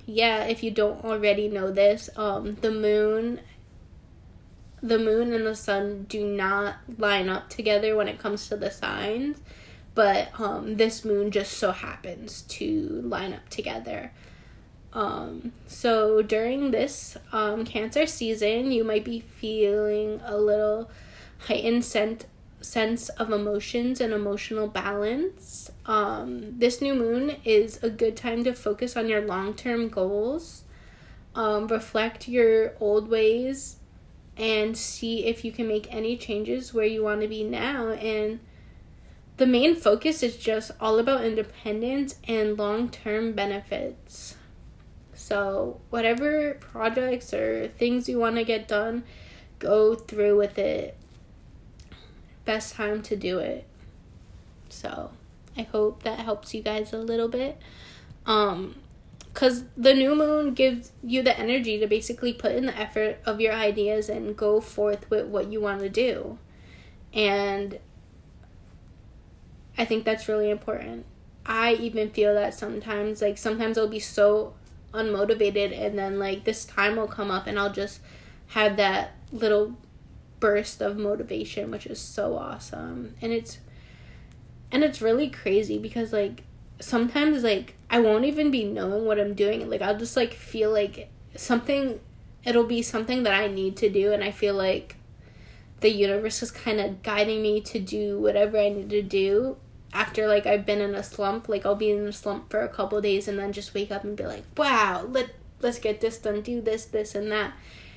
yeah, 0.07 0.45
if 0.45 0.63
you 0.63 0.71
don't 0.71 1.05
already 1.05 1.49
know 1.49 1.71
this, 1.71 2.11
um, 2.17 2.57
the 2.61 2.71
moon 2.71 3.41
the 4.83 4.99
moon 4.99 5.33
and 5.33 5.47
the 5.47 5.55
sun 5.57 6.05
do 6.11 6.27
not 6.27 6.77
line 6.99 7.31
up 7.31 7.49
together 7.49 7.97
when 7.97 8.07
it 8.07 8.19
comes 8.19 8.49
to 8.49 8.57
the 8.57 8.71
signs, 8.71 9.41
but 9.95 10.29
um, 10.39 10.77
this 10.77 11.07
moon 11.07 11.31
just 11.31 11.53
so 11.53 11.73
happens 11.73 12.43
to 12.43 13.01
line 13.03 13.33
up 13.33 13.49
together. 13.49 14.13
Um, 14.93 15.53
so 15.67 16.21
during 16.21 16.71
this 16.71 17.17
um, 17.33 17.65
Cancer 17.65 18.07
season, 18.07 18.73
you 18.73 18.85
might 18.85 19.07
be 19.07 19.21
feeling 19.21 20.21
a 20.23 20.37
little 20.37 20.91
heightened 21.39 21.87
sense 21.87 22.27
sense 22.65 23.09
of 23.11 23.31
emotions 23.31 24.01
and 24.01 24.13
emotional 24.13 24.67
balance. 24.67 25.71
Um, 25.87 26.59
this 26.59 26.81
new 26.81 26.95
moon 26.95 27.37
is 27.45 27.83
a 27.83 27.91
good 27.91 28.17
time 28.17 28.43
to 28.45 28.55
focus 28.55 28.97
on 28.97 29.09
your 29.09 29.21
long 29.21 29.55
term 29.55 29.89
goals, 29.89 30.65
um, 31.35 31.69
reflect 31.69 32.27
your 32.27 32.73
old 32.81 33.09
ways, 33.09 33.77
and 34.37 34.77
see 34.77 35.27
if 35.27 35.45
you 35.45 35.53
can 35.53 35.69
make 35.69 35.93
any 35.93 36.17
changes 36.17 36.75
where 36.75 36.87
you 36.87 37.05
want 37.05 37.21
to 37.21 37.29
be 37.29 37.45
now. 37.45 37.91
And 37.91 38.41
the 39.37 39.47
main 39.47 39.77
focus 39.77 40.23
is 40.23 40.37
just 40.37 40.71
all 40.81 40.99
about 40.99 41.25
independence 41.25 42.17
and 42.27 42.57
long 42.57 42.89
term 42.89 43.33
benefits. 43.33 44.37
So, 45.13 45.81
whatever 45.91 46.55
projects 46.55 47.33
or 47.33 47.69
things 47.69 48.09
you 48.09 48.19
want 48.19 48.37
to 48.37 48.45
get 48.45 48.67
done, 48.67 49.05
go 49.59 49.95
through 49.95 50.37
with 50.37 50.59
it 50.59 50.99
best 52.45 52.75
time 52.75 53.03
to 53.03 53.17
do 53.17 53.39
it. 53.39 53.67
So 54.69 55.11
I 55.57 55.63
hope 55.63 56.03
that 56.03 56.21
helps 56.21 56.55
you 56.55 56.63
guys 56.63 56.93
a 56.93 56.99
little 56.99 57.29
bit. 57.29 57.59
Um, 58.27 58.77
because 59.33 59.65
the 59.77 59.95
new 59.95 60.15
moon 60.15 60.55
gives 60.55 60.93
you 61.03 61.21
the 61.21 61.37
energy 61.37 61.79
to 61.81 61.89
basically 61.89 62.33
put 62.33 62.53
in 62.53 62.67
the 62.67 62.79
effort 62.79 63.19
of 63.27 63.41
your 63.41 63.53
ideas 63.53 64.09
and 64.09 64.37
go 64.37 64.61
forth 64.61 65.11
with 65.11 65.27
what 65.27 65.51
you 65.51 65.61
want 65.61 65.81
to 65.81 65.89
do. 65.89 66.39
And 67.13 67.81
I 69.77 69.85
think 69.85 70.05
that's 70.05 70.29
really 70.29 70.51
important. 70.51 71.05
I 71.45 71.75
even 71.75 72.11
feel 72.11 72.33
that 72.35 72.55
sometimes, 72.55 73.21
like, 73.21 73.37
sometimes 73.37 73.77
I'll 73.77 73.89
be 73.89 73.99
so 73.99 74.55
unmotivated, 74.93 75.77
and 75.77 75.99
then, 75.99 76.21
like, 76.21 76.45
this 76.45 76.65
time 76.65 76.95
will 76.95 77.09
come 77.09 77.31
up, 77.31 77.49
and 77.49 77.59
I'll 77.59 77.73
just 77.73 78.01
have 78.49 78.77
that 78.77 79.17
little 79.33 79.77
burst 80.45 80.83
of 80.83 80.99
motivation, 80.99 81.71
which 81.71 81.87
is 81.87 81.99
so 81.99 82.37
awesome. 82.37 83.15
And 83.23 83.33
it's 83.33 83.61
and 84.71 84.85
it's 84.85 85.01
really 85.01 85.31
crazy 85.31 85.79
because 85.79 86.13
like 86.13 86.43
sometimes 86.81 87.43
like 87.43 87.77
I 87.89 88.01
won't 88.01 88.27
even 88.27 88.51
be 88.51 88.63
knowing 88.63 89.07
what 89.07 89.19
I'm 89.19 89.33
doing. 89.33 89.71
Like 89.71 89.81
I'll 89.81 89.97
just 89.97 90.19
like 90.19 90.35
feel 90.35 90.71
like 90.71 91.09
something 91.35 91.99
it'll 92.45 92.67
be 92.67 92.83
something 92.83 93.23
that 93.23 93.33
I 93.33 93.47
need 93.47 93.75
to 93.79 93.89
do 93.89 94.13
and 94.13 94.23
I 94.23 94.33
feel 94.33 94.53
like 94.53 94.97
the 95.81 95.89
universe 95.89 96.43
is 96.43 96.51
kind 96.51 96.79
of 96.79 97.03
guiding 97.03 97.41
me 97.41 97.63
to 97.63 97.81
do 97.81 98.21
whatever 98.21 98.59
I 98.59 98.69
need 98.69 98.91
to 98.91 99.01
do 99.01 99.57
after 99.95 100.29
like 100.29 100.45
I've 100.45 100.67
been 100.67 100.83
in 100.83 100.95
a 100.95 101.03
slump. 101.03 101.49
Like 101.49 101.65
I'll 101.65 101.75
be 101.75 101.91
in 101.91 102.07
a 102.07 102.13
slump 102.13 102.51
for 102.51 102.61
a 102.61 102.69
couple 102.69 103.01
days 103.01 103.29
and 103.29 103.39
then 103.39 103.55
just 103.55 103.73
wake 103.73 103.91
up 103.91 104.05
and 104.05 104.15
be 104.15 104.27
like, 104.27 104.45
"Wow, 104.59 105.07
let 105.09 105.31
let's 105.63 105.79
get 105.79 106.03
this 106.03 106.19
done, 106.19 106.43
do 106.43 106.61
this, 106.61 106.85
this 106.85 107.15
and 107.15 107.33
that." 107.33 107.55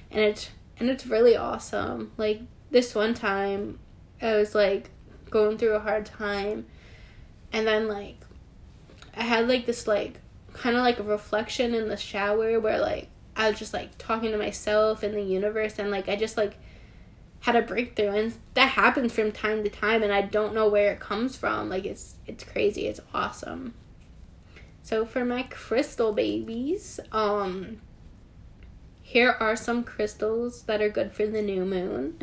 And 0.09 0.21
it's 0.21 0.51
and 0.79 0.89
it's 0.89 1.05
really 1.07 1.35
awesome. 1.35 2.11
Like 2.17 2.41
this 2.71 2.93
one 2.93 3.13
time, 3.13 3.79
I 4.21 4.35
was 4.35 4.55
like 4.55 4.89
going 5.29 5.57
through 5.57 5.75
a 5.75 5.79
hard 5.79 6.05
time, 6.05 6.65
and 7.51 7.67
then 7.67 7.87
like 7.87 8.17
I 9.15 9.23
had 9.23 9.47
like 9.47 9.65
this 9.65 9.87
like 9.87 10.19
kind 10.53 10.75
of 10.75 10.83
like 10.83 10.99
a 10.99 11.03
reflection 11.03 11.73
in 11.73 11.89
the 11.89 11.97
shower 11.97 12.59
where 12.59 12.79
like 12.79 13.09
I 13.35 13.49
was 13.49 13.59
just 13.59 13.73
like 13.73 13.97
talking 13.97 14.31
to 14.31 14.37
myself 14.37 15.03
and 15.03 15.13
the 15.15 15.21
universe, 15.21 15.79
and 15.79 15.91
like 15.91 16.09
I 16.09 16.15
just 16.15 16.37
like 16.37 16.57
had 17.41 17.55
a 17.55 17.61
breakthrough. 17.61 18.09
And 18.09 18.33
that 18.55 18.69
happens 18.69 19.13
from 19.13 19.31
time 19.31 19.63
to 19.63 19.69
time. 19.69 20.03
And 20.03 20.11
I 20.11 20.21
don't 20.21 20.53
know 20.53 20.67
where 20.67 20.91
it 20.91 20.99
comes 20.99 21.35
from. 21.35 21.69
Like 21.69 21.85
it's 21.85 22.15
it's 22.25 22.43
crazy. 22.43 22.87
It's 22.87 22.99
awesome. 23.13 23.73
So 24.81 25.05
for 25.05 25.25
my 25.25 25.43
crystal 25.43 26.13
babies 26.13 26.99
um 27.11 27.81
here 29.07 29.37
are 29.39 29.55
some 29.55 29.85
crystals 29.85 30.63
that 30.63 30.81
are 30.81 30.89
good 30.89 31.13
for 31.13 31.25
the 31.25 31.41
new 31.41 31.63
moon. 31.63 32.19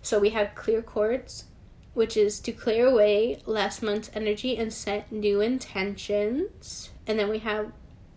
So 0.00 0.18
we 0.18 0.30
have 0.30 0.54
clear 0.54 0.80
quartz, 0.80 1.44
which 1.92 2.16
is 2.16 2.40
to 2.40 2.52
clear 2.52 2.86
away 2.86 3.42
last 3.44 3.82
month's 3.82 4.10
energy 4.14 4.56
and 4.56 4.72
set 4.72 5.12
new 5.12 5.42
intentions. 5.42 6.88
And 7.06 7.18
then 7.18 7.28
we 7.28 7.40
have 7.40 7.72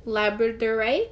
labradorite, 0.07 1.09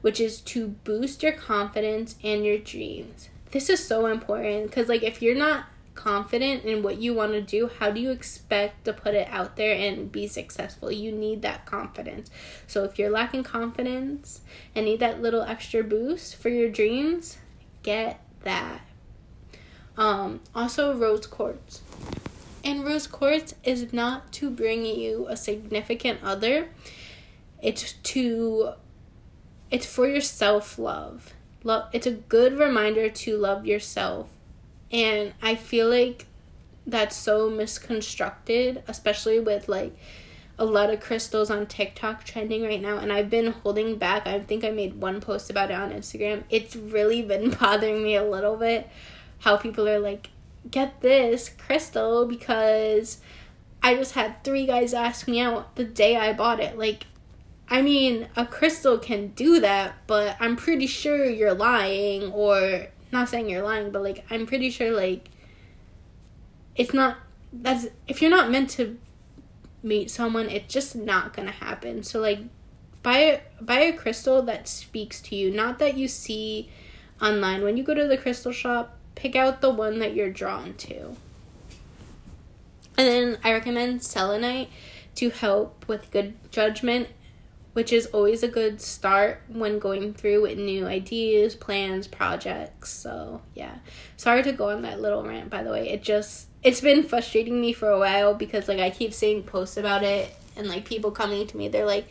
which 0.00 0.18
is 0.18 0.40
to 0.40 0.68
boost 0.68 1.22
your 1.22 1.32
confidence 1.32 2.16
and 2.24 2.42
your 2.42 2.56
dreams. 2.56 3.28
This 3.50 3.68
is 3.68 3.86
so 3.86 4.06
important 4.06 4.70
because 4.70 4.88
like 4.88 5.02
if 5.02 5.20
you're 5.20 5.34
not 5.34 5.66
confident 5.94 6.64
in 6.64 6.82
what 6.82 6.98
you 6.98 7.14
want 7.14 7.32
to 7.32 7.40
do, 7.40 7.70
how 7.78 7.90
do 7.90 8.00
you 8.00 8.10
expect 8.10 8.84
to 8.84 8.92
put 8.92 9.14
it 9.14 9.28
out 9.30 9.56
there 9.56 9.74
and 9.74 10.10
be 10.10 10.26
successful? 10.26 10.90
You 10.90 11.12
need 11.12 11.42
that 11.42 11.66
confidence. 11.66 12.30
So 12.66 12.84
if 12.84 12.98
you're 12.98 13.10
lacking 13.10 13.44
confidence 13.44 14.40
and 14.74 14.86
need 14.86 15.00
that 15.00 15.22
little 15.22 15.42
extra 15.42 15.82
boost 15.82 16.36
for 16.36 16.48
your 16.48 16.68
dreams, 16.68 17.38
get 17.82 18.20
that. 18.42 18.82
Um, 19.96 20.40
also, 20.54 20.96
rose 20.96 21.26
quartz. 21.26 21.82
And 22.64 22.84
rose 22.84 23.06
quartz 23.06 23.54
is 23.62 23.92
not 23.92 24.32
to 24.32 24.50
bring 24.50 24.84
you 24.84 25.26
a 25.28 25.36
significant 25.36 26.20
other. 26.22 26.68
It's 27.62 27.92
to 27.92 28.72
it's 29.70 29.86
for 29.86 30.06
your 30.06 30.20
self-love. 30.20 31.34
Love 31.62 31.88
it's 31.92 32.06
a 32.06 32.12
good 32.12 32.58
reminder 32.58 33.08
to 33.08 33.36
love 33.36 33.66
yourself 33.66 34.28
and 34.94 35.34
I 35.42 35.56
feel 35.56 35.90
like 35.90 36.26
that's 36.86 37.16
so 37.16 37.50
misconstructed, 37.50 38.84
especially 38.86 39.40
with 39.40 39.68
like 39.68 39.96
a 40.56 40.64
lot 40.64 40.88
of 40.90 41.00
crystals 41.00 41.50
on 41.50 41.66
TikTok 41.66 42.22
trending 42.22 42.62
right 42.62 42.80
now, 42.80 42.98
and 42.98 43.12
I've 43.12 43.28
been 43.28 43.50
holding 43.50 43.96
back. 43.96 44.28
I 44.28 44.38
think 44.38 44.62
I 44.62 44.70
made 44.70 45.00
one 45.00 45.20
post 45.20 45.50
about 45.50 45.72
it 45.72 45.74
on 45.74 45.90
Instagram. 45.90 46.44
It's 46.48 46.76
really 46.76 47.22
been 47.22 47.50
bothering 47.60 48.04
me 48.04 48.14
a 48.14 48.24
little 48.24 48.56
bit 48.56 48.88
how 49.40 49.56
people 49.56 49.88
are 49.88 49.98
like, 49.98 50.30
get 50.70 51.00
this 51.00 51.48
crystal 51.48 52.24
because 52.24 53.18
I 53.82 53.96
just 53.96 54.12
had 54.12 54.44
three 54.44 54.64
guys 54.64 54.94
ask 54.94 55.26
me 55.26 55.40
out 55.40 55.74
the 55.74 55.84
day 55.84 56.16
I 56.16 56.32
bought 56.32 56.60
it. 56.60 56.78
Like, 56.78 57.06
I 57.68 57.82
mean, 57.82 58.28
a 58.36 58.46
crystal 58.46 58.96
can 58.96 59.28
do 59.28 59.58
that, 59.58 59.94
but 60.06 60.36
I'm 60.38 60.54
pretty 60.54 60.86
sure 60.86 61.28
you're 61.28 61.52
lying 61.52 62.30
or 62.30 62.86
not 63.14 63.30
saying 63.30 63.48
you're 63.48 63.62
lying, 63.62 63.90
but 63.90 64.02
like 64.02 64.26
I'm 64.30 64.46
pretty 64.46 64.68
sure 64.68 64.90
like 64.90 65.30
it's 66.76 66.92
not 66.92 67.16
that's 67.52 67.86
if 68.06 68.20
you're 68.20 68.30
not 68.30 68.50
meant 68.50 68.68
to 68.70 68.98
meet 69.82 70.10
someone, 70.10 70.50
it's 70.50 70.72
just 70.72 70.94
not 70.94 71.32
gonna 71.32 71.50
happen. 71.50 72.02
So 72.02 72.20
like 72.20 72.40
buy 73.02 73.18
a, 73.18 73.40
buy 73.60 73.80
a 73.80 73.92
crystal 73.92 74.42
that 74.42 74.68
speaks 74.68 75.20
to 75.22 75.36
you, 75.36 75.50
not 75.50 75.78
that 75.78 75.96
you 75.96 76.08
see 76.08 76.70
online. 77.22 77.62
When 77.62 77.76
you 77.76 77.84
go 77.84 77.94
to 77.94 78.06
the 78.06 78.18
crystal 78.18 78.52
shop, 78.52 78.96
pick 79.14 79.36
out 79.36 79.60
the 79.60 79.70
one 79.70 80.00
that 80.00 80.14
you're 80.14 80.30
drawn 80.30 80.74
to. 80.74 81.16
And 82.96 83.08
then 83.08 83.38
I 83.44 83.52
recommend 83.52 84.02
selenite 84.02 84.70
to 85.16 85.30
help 85.30 85.86
with 85.86 86.10
good 86.10 86.34
judgment 86.50 87.08
which 87.74 87.92
is 87.92 88.06
always 88.06 88.42
a 88.42 88.48
good 88.48 88.80
start 88.80 89.42
when 89.48 89.78
going 89.78 90.14
through 90.14 90.42
with 90.42 90.56
new 90.56 90.86
ideas, 90.86 91.54
plans, 91.54 92.06
projects. 92.06 92.90
So, 92.90 93.42
yeah. 93.54 93.78
Sorry 94.16 94.42
to 94.42 94.52
go 94.52 94.70
on 94.70 94.82
that 94.82 95.00
little 95.00 95.22
rant 95.22 95.50
by 95.50 95.62
the 95.62 95.70
way. 95.70 95.90
It 95.90 96.02
just 96.02 96.48
it's 96.62 96.80
been 96.80 97.02
frustrating 97.02 97.60
me 97.60 97.72
for 97.72 97.90
a 97.90 97.98
while 97.98 98.34
because 98.34 98.68
like 98.68 98.80
I 98.80 98.90
keep 98.90 99.12
seeing 99.12 99.42
posts 99.42 99.76
about 99.76 100.02
it 100.02 100.34
and 100.56 100.66
like 100.66 100.84
people 100.84 101.10
coming 101.10 101.46
to 101.48 101.56
me 101.56 101.68
they're 101.68 101.84
like 101.84 102.08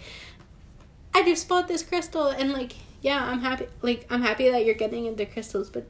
I 1.16 1.24
just 1.24 1.48
bought 1.48 1.68
this 1.68 1.82
crystal 1.82 2.28
and 2.28 2.52
like 2.52 2.74
yeah, 3.02 3.24
I'm 3.24 3.42
happy 3.42 3.68
like 3.82 4.08
I'm 4.10 4.22
happy 4.22 4.50
that 4.50 4.66
you're 4.66 4.76
getting 4.76 5.06
into 5.06 5.26
crystals, 5.26 5.70
but 5.70 5.86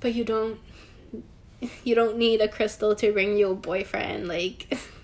but 0.00 0.14
you 0.14 0.24
don't 0.24 0.58
you 1.84 1.94
don't 1.94 2.16
need 2.16 2.40
a 2.40 2.48
crystal 2.48 2.94
to 2.94 3.12
bring 3.12 3.36
you 3.36 3.50
a 3.50 3.54
boyfriend 3.54 4.26
like 4.26 4.78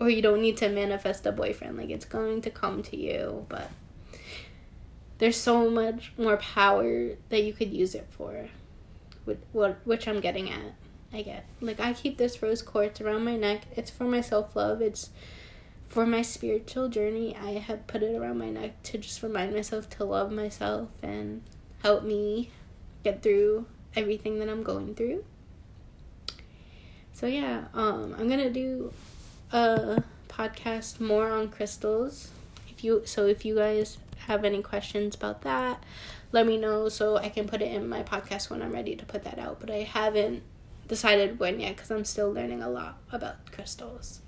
or 0.00 0.10
you 0.10 0.20
don't 0.20 0.40
need 0.40 0.56
to 0.56 0.68
manifest 0.68 1.26
a 1.26 1.32
boyfriend 1.32 1.76
like 1.76 1.90
it's 1.90 2.04
going 2.04 2.40
to 2.40 2.50
come 2.50 2.82
to 2.82 2.96
you 2.96 3.46
but 3.48 3.70
there's 5.18 5.36
so 5.36 5.70
much 5.70 6.12
more 6.18 6.36
power 6.36 7.10
that 7.28 7.42
you 7.42 7.52
could 7.52 7.72
use 7.72 7.94
it 7.94 8.06
for 8.10 8.48
what 9.52 9.78
which 9.84 10.06
I'm 10.06 10.20
getting 10.20 10.50
at 10.50 10.74
I 11.12 11.22
get. 11.22 11.46
Like 11.60 11.78
I 11.78 11.92
keep 11.92 12.18
this 12.18 12.42
rose 12.42 12.60
quartz 12.60 13.00
around 13.00 13.24
my 13.24 13.36
neck. 13.36 13.62
It's 13.76 13.88
for 13.88 14.02
my 14.02 14.20
self 14.20 14.56
love 14.56 14.82
it's 14.82 15.10
for 15.94 16.04
my 16.04 16.22
spiritual 16.22 16.88
journey, 16.88 17.36
I 17.36 17.52
have 17.52 17.86
put 17.86 18.02
it 18.02 18.16
around 18.16 18.38
my 18.38 18.50
neck 18.50 18.82
to 18.82 18.98
just 18.98 19.22
remind 19.22 19.54
myself 19.54 19.88
to 19.90 20.04
love 20.04 20.32
myself 20.32 20.88
and 21.04 21.42
help 21.84 22.02
me 22.02 22.50
get 23.04 23.22
through 23.22 23.66
everything 23.94 24.40
that 24.40 24.48
I'm 24.48 24.64
going 24.64 24.96
through. 24.96 25.24
So 27.12 27.28
yeah, 27.28 27.66
um, 27.74 28.16
I'm 28.18 28.28
gonna 28.28 28.50
do 28.50 28.92
a 29.52 30.02
podcast 30.28 31.00
more 31.00 31.30
on 31.30 31.48
crystals. 31.48 32.30
If 32.68 32.82
you 32.84 33.02
so 33.04 33.26
if 33.26 33.44
you 33.44 33.56
guys 33.56 33.98
have 34.26 34.44
any 34.44 34.62
questions 34.62 35.14
about 35.14 35.42
that, 35.42 35.82
let 36.32 36.46
me 36.46 36.56
know 36.56 36.88
so 36.88 37.16
I 37.16 37.28
can 37.28 37.46
put 37.46 37.62
it 37.62 37.72
in 37.72 37.88
my 37.88 38.02
podcast 38.02 38.50
when 38.50 38.62
I'm 38.62 38.72
ready 38.72 38.96
to 38.96 39.04
put 39.04 39.24
that 39.24 39.38
out. 39.38 39.60
But 39.60 39.70
I 39.70 39.82
haven't 39.82 40.42
decided 40.88 41.38
when 41.38 41.60
yet 41.60 41.76
because 41.76 41.90
I'm 41.90 42.04
still 42.04 42.32
learning 42.32 42.62
a 42.62 42.68
lot 42.68 42.98
about 43.12 43.50
crystals. 43.52 44.20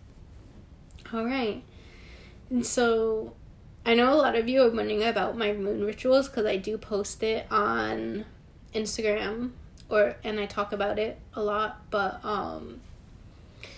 All 1.13 1.25
right. 1.25 1.63
And 2.51 2.65
so 2.65 3.35
I 3.85 3.95
know 3.95 4.13
a 4.13 4.17
lot 4.17 4.37
of 4.37 4.49
you 4.49 4.63
are 4.63 4.71
wondering 4.71 5.03
about 5.03 5.37
my 5.37 5.53
moon 5.53 5.85
rituals 5.85 6.29
because 6.29 6.47
I 6.47 6.57
do 6.57 6.79
post 6.79 7.23
it 7.23 7.47
on 7.51 8.25
Instagram 8.75 9.53
or 9.89 10.17
and 10.25 10.41
I 10.41 10.47
talk 10.47 10.73
about 10.73 10.99
it 10.99 11.19
a 11.35 11.43
lot, 11.43 11.91
but 11.91 12.25
um 12.25 12.81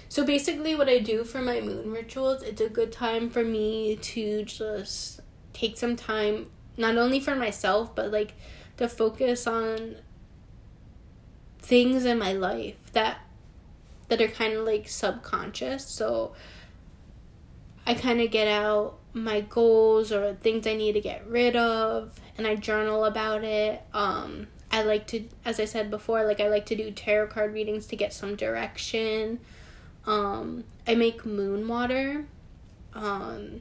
so 0.08 0.24
basically 0.24 0.74
what 0.74 0.88
I 0.88 0.98
do 0.98 1.24
for 1.24 1.40
my 1.40 1.60
moon 1.60 1.92
rituals, 1.92 2.42
it's 2.42 2.60
a 2.60 2.68
good 2.68 2.92
time 2.92 3.28
for 3.28 3.44
me 3.44 3.96
to 3.96 4.44
just 4.44 5.20
take 5.52 5.76
some 5.76 5.96
time 5.96 6.50
not 6.76 6.96
only 6.96 7.20
for 7.20 7.34
myself 7.34 7.94
but 7.94 8.10
like 8.10 8.34
to 8.76 8.88
focus 8.88 9.46
on 9.46 9.96
things 11.58 12.04
in 12.04 12.18
my 12.18 12.32
life 12.32 12.76
that 12.92 13.18
that 14.08 14.22
are 14.22 14.28
kind 14.28 14.54
of 14.54 14.64
like 14.64 14.88
subconscious. 14.88 15.86
So 15.86 16.32
I 17.86 17.94
kind 17.94 18.20
of 18.20 18.30
get 18.30 18.48
out 18.48 18.98
my 19.12 19.42
goals 19.42 20.12
or 20.12 20.34
things 20.34 20.66
I 20.66 20.74
need 20.74 20.92
to 20.92 21.00
get 21.00 21.26
rid 21.28 21.56
of 21.56 22.18
and 22.38 22.46
I 22.46 22.54
journal 22.54 23.04
about 23.04 23.44
it. 23.44 23.82
Um 23.92 24.46
I 24.70 24.82
like 24.82 25.06
to 25.08 25.24
as 25.44 25.60
I 25.60 25.66
said 25.66 25.90
before, 25.90 26.24
like 26.24 26.40
I 26.40 26.48
like 26.48 26.64
to 26.66 26.76
do 26.76 26.90
tarot 26.90 27.28
card 27.28 27.52
readings 27.52 27.86
to 27.88 27.96
get 27.96 28.14
some 28.14 28.36
direction. 28.36 29.40
Um 30.08 30.64
I 30.86 30.94
make 30.94 31.26
moon 31.26 31.68
water. 31.68 32.24
Um 32.94 33.60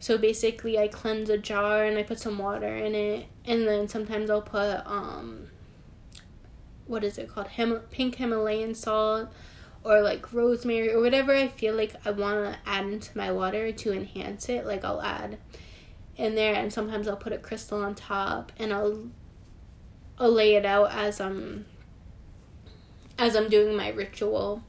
so 0.00 0.16
basically 0.16 0.78
I 0.78 0.88
cleanse 0.88 1.28
a 1.28 1.38
jar 1.38 1.84
and 1.84 1.98
I 1.98 2.02
put 2.02 2.18
some 2.18 2.38
water 2.38 2.74
in 2.74 2.94
it 2.94 3.26
and 3.44 3.68
then 3.68 3.88
sometimes 3.88 4.30
I'll 4.30 4.42
put 4.42 4.84
um 4.86 5.48
what 6.86 7.04
is 7.04 7.18
it 7.18 7.28
called? 7.28 7.48
Him- 7.48 7.82
pink 7.90 8.16
Himalayan 8.16 8.74
salt 8.74 9.28
or 9.84 10.00
like 10.00 10.32
rosemary 10.32 10.90
or 10.90 11.00
whatever 11.00 11.34
I 11.34 11.48
feel 11.48 11.74
like 11.74 11.94
I 12.06 12.10
want 12.10 12.44
to 12.44 12.58
add 12.64 12.86
into 12.86 13.16
my 13.16 13.30
water 13.30 13.70
to 13.70 13.92
enhance 13.92 14.48
it. 14.48 14.64
Like 14.66 14.82
I'll 14.82 15.02
add 15.02 15.36
in 16.16 16.34
there 16.36 16.54
and 16.54 16.72
sometimes 16.72 17.06
I'll 17.06 17.16
put 17.16 17.32
a 17.34 17.38
crystal 17.38 17.82
on 17.82 17.94
top 17.94 18.50
and 18.58 18.72
I'll 18.72 19.08
I'll 20.18 20.32
lay 20.32 20.54
it 20.54 20.64
out 20.64 20.92
as 20.92 21.20
I'm 21.20 21.66
as 23.18 23.36
I'm 23.36 23.50
doing 23.50 23.76
my 23.76 23.90
ritual. 23.90 24.62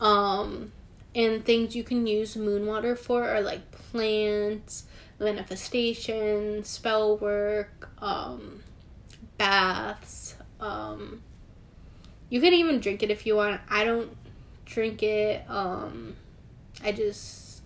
Um 0.00 0.72
and 1.14 1.44
things 1.44 1.76
you 1.76 1.84
can 1.84 2.06
use 2.06 2.36
moon 2.36 2.66
water 2.66 2.96
for 2.96 3.28
are 3.28 3.40
like 3.40 3.70
plants, 3.70 4.84
manifestation, 5.18 6.64
spell 6.64 7.16
work, 7.16 7.90
um 7.98 8.62
baths, 9.38 10.36
um, 10.60 11.22
you 12.28 12.40
can 12.40 12.54
even 12.54 12.80
drink 12.80 13.02
it 13.02 13.10
if 13.10 13.26
you 13.26 13.36
want. 13.36 13.60
I 13.68 13.84
don't 13.84 14.16
drink 14.64 15.02
it. 15.02 15.48
Um, 15.48 16.16
I 16.82 16.92
just 16.92 17.62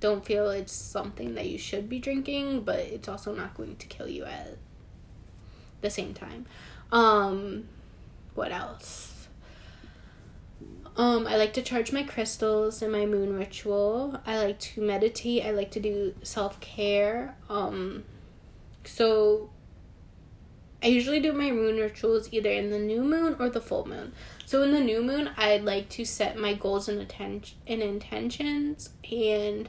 don't 0.00 0.24
feel 0.24 0.48
it's 0.50 0.72
something 0.72 1.34
that 1.34 1.48
you 1.48 1.58
should 1.58 1.88
be 1.88 1.98
drinking, 1.98 2.62
but 2.62 2.78
it's 2.78 3.08
also 3.08 3.34
not 3.34 3.54
going 3.54 3.76
to 3.76 3.86
kill 3.86 4.08
you 4.08 4.24
at 4.24 4.56
the 5.80 5.90
same 5.90 6.14
time. 6.14 6.46
Um, 6.92 7.68
what 8.34 8.52
else? 8.52 9.19
Um, 10.96 11.26
I 11.26 11.36
like 11.36 11.52
to 11.54 11.62
charge 11.62 11.92
my 11.92 12.02
crystals 12.02 12.82
in 12.82 12.90
my 12.90 13.06
moon 13.06 13.36
ritual. 13.36 14.20
I 14.26 14.38
like 14.44 14.58
to 14.60 14.80
meditate. 14.82 15.44
I 15.44 15.50
like 15.50 15.70
to 15.72 15.80
do 15.80 16.14
self 16.22 16.60
care. 16.60 17.36
Um, 17.48 18.04
so 18.84 19.50
I 20.82 20.88
usually 20.88 21.20
do 21.20 21.32
my 21.32 21.50
moon 21.50 21.76
rituals 21.76 22.32
either 22.32 22.50
in 22.50 22.70
the 22.70 22.78
new 22.78 23.02
moon 23.02 23.36
or 23.38 23.48
the 23.50 23.60
full 23.60 23.86
moon. 23.86 24.12
So 24.46 24.62
in 24.62 24.72
the 24.72 24.80
new 24.80 25.02
moon, 25.02 25.30
I 25.36 25.58
like 25.58 25.88
to 25.90 26.04
set 26.04 26.38
my 26.38 26.54
goals 26.54 26.88
and 26.88 27.00
attention 27.00 27.58
and 27.66 27.82
intentions 27.82 28.90
and 29.10 29.68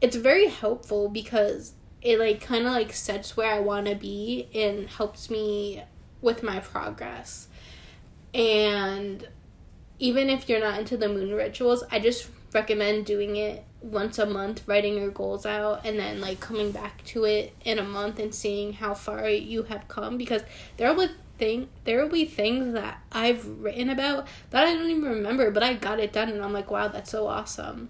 it's 0.00 0.16
very 0.16 0.48
helpful 0.48 1.08
because 1.08 1.72
it 2.02 2.18
like 2.18 2.40
kind 2.40 2.66
of 2.66 2.72
like 2.72 2.92
sets 2.92 3.36
where 3.36 3.50
I 3.50 3.60
want 3.60 3.86
to 3.86 3.94
be 3.94 4.48
and 4.54 4.88
helps 4.88 5.30
me 5.30 5.82
with 6.20 6.42
my 6.42 6.58
progress. 6.60 7.48
And 8.34 9.26
even 10.04 10.28
if 10.28 10.50
you're 10.50 10.60
not 10.60 10.78
into 10.78 10.98
the 10.98 11.08
moon 11.08 11.32
rituals, 11.32 11.82
I 11.90 11.98
just 11.98 12.28
recommend 12.52 13.06
doing 13.06 13.36
it 13.36 13.64
once 13.80 14.18
a 14.18 14.26
month 14.26 14.62
writing 14.66 14.98
your 14.98 15.08
goals 15.08 15.46
out 15.46 15.80
and 15.86 15.98
then 15.98 16.20
like 16.20 16.40
coming 16.40 16.70
back 16.70 17.02
to 17.04 17.24
it 17.24 17.54
in 17.64 17.78
a 17.78 17.82
month 17.82 18.18
and 18.18 18.34
seeing 18.34 18.74
how 18.74 18.92
far 18.92 19.26
you 19.30 19.62
have 19.62 19.88
come 19.88 20.18
because 20.18 20.42
there 20.76 20.92
will 20.92 21.08
thing 21.38 21.68
there 21.84 22.02
will 22.02 22.10
be 22.10 22.26
things 22.26 22.74
that 22.74 22.98
I've 23.12 23.46
written 23.46 23.88
about 23.88 24.28
that 24.50 24.66
I 24.66 24.74
don't 24.74 24.90
even 24.90 25.04
remember 25.04 25.50
but 25.50 25.62
I 25.62 25.72
got 25.72 25.98
it 25.98 26.12
done 26.12 26.28
and 26.28 26.42
I'm 26.42 26.52
like 26.52 26.70
wow 26.70 26.88
that's 26.88 27.10
so 27.10 27.26
awesome. 27.26 27.88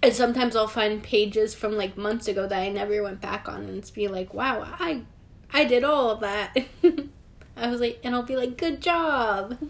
And 0.00 0.14
sometimes 0.14 0.54
I'll 0.54 0.68
find 0.68 1.02
pages 1.02 1.54
from 1.54 1.76
like 1.76 1.96
months 1.96 2.28
ago 2.28 2.46
that 2.46 2.58
I 2.58 2.68
never 2.68 3.02
went 3.02 3.20
back 3.20 3.48
on 3.48 3.64
and 3.64 3.90
be 3.94 4.06
like 4.06 4.32
wow 4.32 4.62
I 4.78 5.02
I 5.52 5.64
did 5.64 5.82
all 5.82 6.10
of 6.10 6.20
that. 6.20 6.56
I 7.56 7.68
was 7.68 7.80
like 7.80 8.00
and 8.04 8.14
I'll 8.14 8.22
be 8.22 8.36
like 8.36 8.56
good 8.56 8.80
job. 8.80 9.58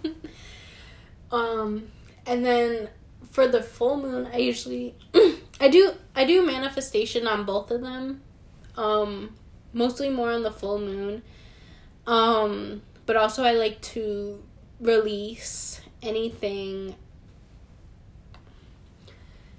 um 1.33 1.89
and 2.27 2.45
then 2.45 2.89
for 3.31 3.47
the 3.47 3.63
full 3.63 3.97
moon, 3.97 4.29
I 4.33 4.39
usually 4.39 4.95
I 5.61 5.69
do 5.69 5.93
I 6.15 6.25
do 6.25 6.45
manifestation 6.45 7.27
on 7.27 7.45
both 7.45 7.71
of 7.71 7.81
them. 7.81 8.23
Um 8.77 9.35
mostly 9.73 10.11
more 10.11 10.31
on 10.33 10.43
the 10.43 10.51
full 10.51 10.79
moon. 10.79 11.23
Um 12.07 12.83
but 13.07 13.17
also 13.17 13.45
I 13.45 13.53
like 13.53 13.81
to 13.83 14.43
release 14.81 15.81
anything 16.03 16.95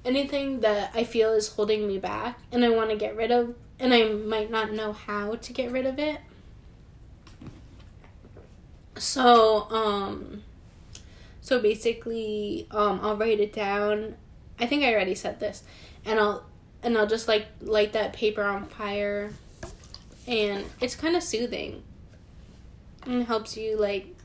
anything 0.04 0.62
that 0.62 0.92
I 0.96 1.04
feel 1.04 1.34
is 1.34 1.48
holding 1.50 1.88
me 1.88 2.00
back 2.00 2.40
and 2.52 2.66
I 2.66 2.70
want 2.70 2.90
to 2.90 2.96
get 2.96 3.16
rid 3.16 3.32
of 3.32 3.56
and 3.80 3.94
I 3.94 4.10
might 4.10 4.50
not 4.50 4.72
know 4.72 4.94
how 4.94 5.36
to 5.36 5.54
get 5.54 5.72
rid 5.72 5.86
of 5.86 5.98
it. 5.98 6.20
So, 8.98 9.68
um 9.72 10.44
so 11.42 11.60
basically, 11.60 12.68
um, 12.72 13.00
I'll 13.02 13.18
write 13.18 13.40
it 13.40 13.52
down. 13.52 14.16
I 14.60 14.68
think 14.68 14.84
I 14.84 14.94
already 14.94 15.16
said 15.16 15.40
this, 15.40 15.64
and 16.06 16.20
I'll 16.20 16.46
and 16.84 16.98
I'll 16.98 17.08
just 17.08 17.28
like 17.28 17.48
light 17.62 17.94
that 17.94 18.14
paper 18.14 18.44
on 18.44 18.66
fire, 18.68 19.32
and 20.28 20.66
it's 20.80 20.96
kind 20.96 21.16
of 21.16 21.24
soothing. 21.24 21.84
And 23.04 23.24
it 23.24 23.26
helps 23.26 23.58
you 23.58 23.78
like 23.78 24.16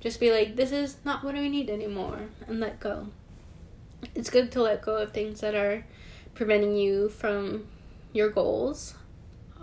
just 0.00 0.18
be 0.18 0.30
like, 0.30 0.56
this 0.56 0.72
is 0.72 0.96
not 1.04 1.22
what 1.22 1.34
I 1.34 1.48
need 1.48 1.68
anymore, 1.68 2.28
and 2.46 2.60
let 2.60 2.80
go. 2.80 3.08
It's 4.14 4.30
good 4.30 4.50
to 4.52 4.62
let 4.62 4.82
go 4.82 4.96
of 4.96 5.12
things 5.12 5.40
that 5.40 5.54
are 5.54 5.84
preventing 6.34 6.76
you 6.76 7.10
from 7.10 7.66
your 8.12 8.30
goals. 8.30 8.94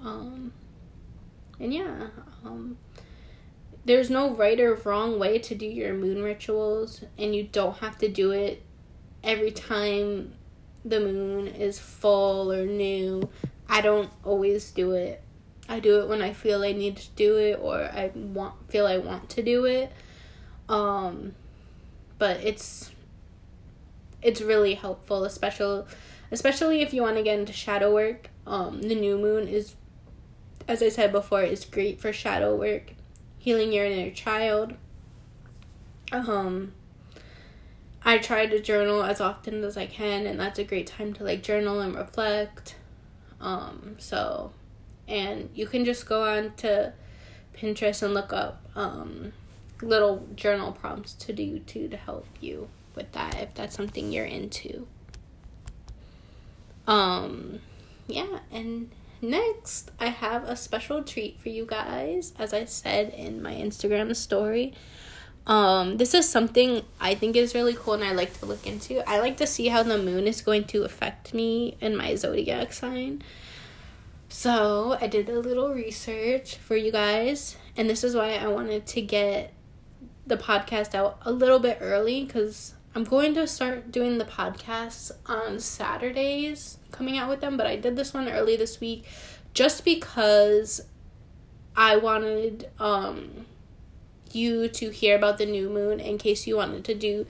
Um, 0.03 0.53
and 1.59 1.73
yeah, 1.73 2.07
um, 2.45 2.77
there's 3.85 4.09
no 4.09 4.33
right 4.33 4.59
or 4.59 4.75
wrong 4.75 5.19
way 5.19 5.39
to 5.39 5.55
do 5.55 5.65
your 5.65 5.93
moon 5.93 6.23
rituals 6.23 7.03
and 7.17 7.35
you 7.35 7.43
don't 7.43 7.77
have 7.79 7.97
to 7.97 8.07
do 8.07 8.31
it 8.31 8.61
every 9.23 9.51
time 9.51 10.33
the 10.85 10.99
moon 10.99 11.47
is 11.47 11.79
full 11.79 12.51
or 12.51 12.65
new. 12.65 13.29
I 13.67 13.81
don't 13.81 14.09
always 14.23 14.71
do 14.71 14.91
it. 14.91 15.21
I 15.67 15.79
do 15.79 16.01
it 16.01 16.09
when 16.09 16.21
I 16.21 16.33
feel 16.33 16.63
I 16.63 16.73
need 16.73 16.97
to 16.97 17.09
do 17.15 17.37
it 17.37 17.59
or 17.61 17.77
I 17.81 18.11
want 18.13 18.69
feel 18.69 18.85
I 18.85 18.97
want 18.97 19.29
to 19.29 19.43
do 19.43 19.65
it. 19.65 19.91
Um 20.69 21.35
but 22.19 22.37
it's 22.41 22.91
it's 24.21 24.41
really 24.41 24.75
helpful, 24.75 25.25
especially 25.25 25.85
especially 26.31 26.81
if 26.81 26.93
you 26.93 27.01
want 27.01 27.17
to 27.17 27.23
get 27.23 27.39
into 27.39 27.53
shadow 27.53 27.93
work. 27.93 28.29
Um 28.47 28.81
the 28.81 28.95
new 28.95 29.17
moon 29.17 29.47
is 29.47 29.75
as 30.67 30.81
I 30.81 30.89
said 30.89 31.11
before 31.11 31.43
is 31.43 31.65
great 31.65 31.99
for 31.99 32.13
shadow 32.13 32.55
work 32.55 32.93
healing 33.43 33.73
your 33.73 33.83
inner 33.83 34.09
child. 34.09 34.73
Um, 36.13 36.71
I 38.05 38.17
try 38.17 38.45
to 38.45 38.61
journal 38.61 39.03
as 39.03 39.19
often 39.19 39.65
as 39.65 39.75
I 39.75 39.85
can, 39.85 40.25
and 40.25 40.39
that's 40.39 40.59
a 40.59 40.63
great 40.63 40.87
time 40.87 41.11
to 41.15 41.25
like 41.25 41.43
journal 41.43 41.81
and 41.81 41.93
reflect. 41.93 42.75
Um, 43.41 43.97
so, 43.99 44.53
and 45.09 45.49
you 45.53 45.67
can 45.67 45.83
just 45.83 46.05
go 46.05 46.23
on 46.23 46.53
to 46.57 46.93
Pinterest 47.53 48.01
and 48.01 48.13
look 48.13 48.31
up 48.31 48.63
um, 48.77 49.33
little 49.81 50.25
journal 50.35 50.71
prompts 50.71 51.11
to 51.15 51.33
do 51.33 51.59
too 51.59 51.89
to 51.89 51.97
help 51.97 52.25
you 52.39 52.69
with 52.95 53.11
that 53.11 53.41
if 53.41 53.53
that's 53.53 53.75
something 53.75 54.13
you're 54.13 54.23
into. 54.23 54.87
Um, 56.87 57.59
yeah, 58.07 58.39
and 58.53 58.89
next 59.23 59.91
I 59.99 60.07
have 60.07 60.43
a 60.43 60.55
special 60.55 61.03
treat 61.03 61.39
for 61.39 61.49
you 61.49 61.65
guys, 61.65 62.33
as 62.37 62.53
I 62.53 62.65
said 62.65 63.13
in 63.13 63.41
my 63.41 63.53
Instagram 63.53 64.15
story. 64.15 64.73
Um, 65.45 65.97
this 65.97 66.13
is 66.13 66.29
something 66.29 66.83
I 67.01 67.15
think 67.15 67.35
is 67.35 67.53
really 67.53 67.73
cool 67.73 67.95
and 67.95 68.03
I 68.03 68.13
like 68.13 68.37
to 68.39 68.45
look 68.45 68.65
into. 68.65 69.07
I 69.09 69.19
like 69.19 69.37
to 69.37 69.47
see 69.47 69.67
how 69.67 69.83
the 69.83 69.97
moon 69.97 70.27
is 70.27 70.41
going 70.41 70.65
to 70.65 70.83
affect 70.83 71.33
me 71.33 71.77
in 71.81 71.97
my 71.97 72.15
zodiac 72.15 72.71
sign. 72.73 73.23
So 74.29 74.97
I 74.99 75.07
did 75.07 75.29
a 75.29 75.39
little 75.39 75.73
research 75.73 76.55
for 76.55 76.75
you 76.75 76.91
guys, 76.91 77.55
and 77.77 77.87
this 77.87 78.03
is 78.03 78.15
why 78.15 78.33
I 78.33 78.47
wanted 78.47 78.87
to 78.87 79.01
get 79.01 79.53
the 80.25 80.37
podcast 80.37 80.95
out 80.95 81.19
a 81.21 81.31
little 81.31 81.59
bit 81.59 81.77
early 81.81 82.25
because 82.25 82.73
I'm 82.95 83.03
going 83.03 83.33
to 83.33 83.47
start 83.47 83.91
doing 83.91 84.19
the 84.19 84.25
podcasts 84.25 85.11
on 85.25 85.59
Saturdays, 85.59 86.77
coming 86.91 87.17
out 87.17 87.27
with 87.27 87.41
them, 87.41 87.57
but 87.57 87.65
I 87.65 87.75
did 87.75 87.95
this 87.95 88.13
one 88.13 88.29
early 88.29 88.55
this 88.55 88.79
week 88.79 89.05
just 89.53 89.83
because 89.83 90.81
I 91.75 91.97
wanted 91.97 92.69
um 92.79 93.45
you 94.31 94.67
to 94.67 94.89
hear 94.89 95.15
about 95.15 95.37
the 95.37 95.45
new 95.45 95.69
moon 95.69 95.99
in 95.99 96.17
case 96.17 96.47
you 96.47 96.57
wanted 96.57 96.83
to 96.85 96.95
do 96.95 97.25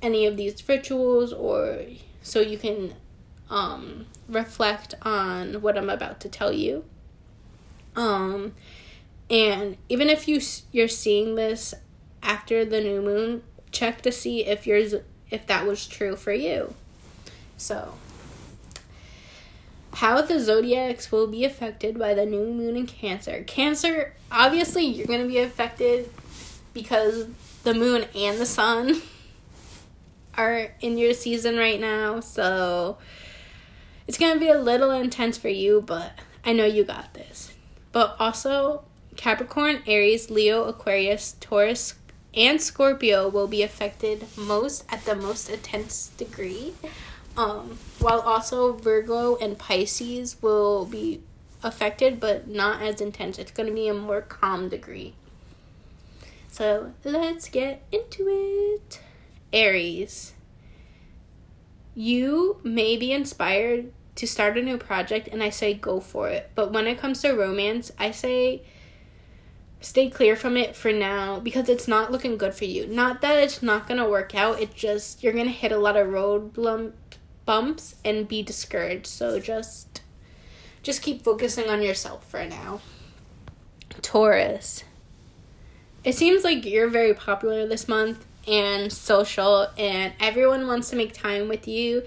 any 0.00 0.26
of 0.26 0.36
these 0.36 0.68
rituals 0.68 1.32
or 1.32 1.80
so 2.22 2.40
you 2.40 2.58
can 2.58 2.94
um 3.50 4.06
reflect 4.28 4.94
on 5.02 5.60
what 5.62 5.76
I'm 5.76 5.90
about 5.90 6.20
to 6.20 6.28
tell 6.28 6.52
you. 6.52 6.84
Um 7.96 8.54
and 9.30 9.76
even 9.88 10.08
if 10.08 10.26
you 10.26 10.40
you're 10.72 10.88
seeing 10.88 11.34
this 11.34 11.74
after 12.22 12.64
the 12.64 12.80
new 12.80 13.00
moon, 13.00 13.42
check 13.74 14.00
to 14.02 14.12
see 14.12 14.46
if 14.46 14.66
yours 14.66 14.94
if 15.30 15.46
that 15.46 15.66
was 15.66 15.86
true 15.86 16.16
for 16.16 16.32
you. 16.32 16.74
So, 17.56 17.94
how 19.94 20.22
the 20.22 20.40
zodiacs 20.40 21.12
will 21.12 21.26
be 21.26 21.44
affected 21.44 21.98
by 21.98 22.14
the 22.14 22.26
new 22.26 22.46
moon 22.46 22.76
in 22.76 22.86
Cancer. 22.86 23.42
Cancer, 23.44 24.14
obviously, 24.30 24.84
you're 24.84 25.06
going 25.06 25.22
to 25.22 25.28
be 25.28 25.38
affected 25.38 26.10
because 26.72 27.26
the 27.62 27.74
moon 27.74 28.06
and 28.14 28.38
the 28.38 28.46
sun 28.46 29.00
are 30.36 30.72
in 30.80 30.98
your 30.98 31.14
season 31.14 31.56
right 31.56 31.80
now. 31.80 32.20
So, 32.20 32.98
it's 34.06 34.18
going 34.18 34.34
to 34.34 34.40
be 34.40 34.48
a 34.48 34.58
little 34.58 34.90
intense 34.90 35.38
for 35.38 35.48
you, 35.48 35.80
but 35.80 36.12
I 36.44 36.52
know 36.52 36.64
you 36.64 36.84
got 36.84 37.14
this. 37.14 37.52
But 37.92 38.16
also, 38.18 38.84
Capricorn, 39.16 39.82
Aries, 39.86 40.30
Leo, 40.30 40.64
Aquarius, 40.64 41.36
Taurus, 41.40 41.94
and 42.36 42.60
Scorpio 42.60 43.28
will 43.28 43.46
be 43.46 43.62
affected 43.62 44.26
most 44.36 44.84
at 44.90 45.04
the 45.04 45.14
most 45.14 45.48
intense 45.48 46.08
degree. 46.16 46.74
Um, 47.36 47.78
while 47.98 48.20
also 48.20 48.74
Virgo 48.74 49.36
and 49.36 49.58
Pisces 49.58 50.36
will 50.40 50.86
be 50.86 51.20
affected, 51.62 52.20
but 52.20 52.48
not 52.48 52.82
as 52.82 53.00
intense. 53.00 53.38
It's 53.38 53.50
going 53.50 53.68
to 53.68 53.74
be 53.74 53.88
a 53.88 53.94
more 53.94 54.20
calm 54.20 54.68
degree. 54.68 55.14
So 56.48 56.92
let's 57.02 57.48
get 57.48 57.82
into 57.90 58.26
it. 58.28 59.00
Aries. 59.52 60.34
You 61.94 62.60
may 62.62 62.96
be 62.96 63.12
inspired 63.12 63.92
to 64.16 64.26
start 64.26 64.56
a 64.56 64.62
new 64.62 64.78
project, 64.78 65.28
and 65.28 65.42
I 65.42 65.50
say 65.50 65.74
go 65.74 65.98
for 66.00 66.28
it. 66.28 66.50
But 66.54 66.72
when 66.72 66.86
it 66.86 66.98
comes 66.98 67.22
to 67.22 67.32
romance, 67.32 67.90
I 67.98 68.10
say 68.12 68.62
stay 69.84 70.08
clear 70.08 70.34
from 70.34 70.56
it 70.56 70.74
for 70.74 70.92
now 70.92 71.38
because 71.38 71.68
it's 71.68 71.86
not 71.86 72.10
looking 72.10 72.36
good 72.38 72.54
for 72.54 72.64
you. 72.64 72.86
Not 72.86 73.20
that 73.20 73.38
it's 73.38 73.62
not 73.62 73.86
going 73.86 74.00
to 74.00 74.08
work 74.08 74.34
out, 74.34 74.60
it 74.60 74.74
just 74.74 75.22
you're 75.22 75.32
going 75.32 75.46
to 75.46 75.52
hit 75.52 75.72
a 75.72 75.78
lot 75.78 75.96
of 75.96 76.08
road 76.08 76.54
bumps 77.44 77.96
and 78.04 78.26
be 78.26 78.42
discouraged. 78.42 79.06
So 79.06 79.38
just 79.38 80.00
just 80.82 81.02
keep 81.02 81.22
focusing 81.22 81.68
on 81.68 81.82
yourself 81.82 82.28
for 82.28 82.44
now. 82.44 82.80
Taurus. 84.02 84.84
It 86.02 86.14
seems 86.14 86.44
like 86.44 86.64
you're 86.64 86.88
very 86.88 87.14
popular 87.14 87.66
this 87.66 87.88
month 87.88 88.26
and 88.46 88.92
social 88.92 89.68
and 89.78 90.12
everyone 90.20 90.66
wants 90.66 90.90
to 90.90 90.96
make 90.96 91.12
time 91.12 91.48
with 91.48 91.66
you 91.66 92.02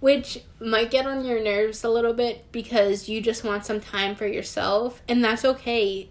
which 0.00 0.42
might 0.58 0.90
get 0.90 1.06
on 1.06 1.24
your 1.24 1.40
nerves 1.40 1.84
a 1.84 1.88
little 1.88 2.12
bit 2.12 2.44
because 2.50 3.08
you 3.08 3.20
just 3.20 3.44
want 3.44 3.64
some 3.64 3.80
time 3.80 4.16
for 4.16 4.26
yourself 4.26 5.00
and 5.08 5.24
that's 5.24 5.44
okay 5.44 6.08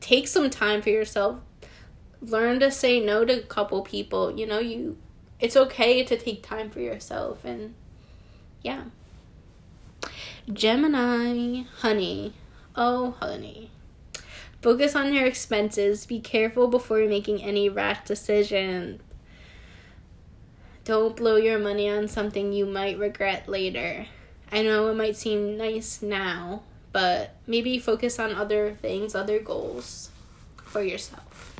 take 0.00 0.28
some 0.28 0.50
time 0.50 0.82
for 0.82 0.90
yourself. 0.90 1.38
Learn 2.20 2.60
to 2.60 2.70
say 2.70 3.00
no 3.00 3.24
to 3.24 3.40
a 3.40 3.42
couple 3.42 3.82
people. 3.82 4.36
You 4.36 4.46
know, 4.46 4.58
you 4.58 4.96
it's 5.38 5.56
okay 5.56 6.02
to 6.04 6.16
take 6.16 6.42
time 6.42 6.70
for 6.70 6.80
yourself 6.80 7.44
and 7.44 7.74
yeah. 8.62 8.84
Gemini, 10.52 11.64
honey. 11.78 12.32
Oh, 12.74 13.16
honey. 13.20 13.70
Focus 14.62 14.96
on 14.96 15.12
your 15.12 15.26
expenses. 15.26 16.06
Be 16.06 16.20
careful 16.20 16.68
before 16.68 17.06
making 17.06 17.42
any 17.42 17.68
rash 17.68 18.04
decisions. 18.04 19.00
Don't 20.84 21.16
blow 21.16 21.36
your 21.36 21.58
money 21.58 21.90
on 21.90 22.06
something 22.06 22.52
you 22.52 22.64
might 22.64 22.98
regret 22.98 23.48
later. 23.48 24.06
I 24.52 24.62
know 24.62 24.88
it 24.88 24.94
might 24.94 25.16
seem 25.16 25.56
nice 25.56 26.00
now, 26.00 26.62
but 26.96 27.34
maybe 27.46 27.78
focus 27.78 28.18
on 28.18 28.34
other 28.34 28.72
things, 28.72 29.14
other 29.14 29.38
goals 29.38 30.08
for 30.64 30.80
yourself. 30.80 31.54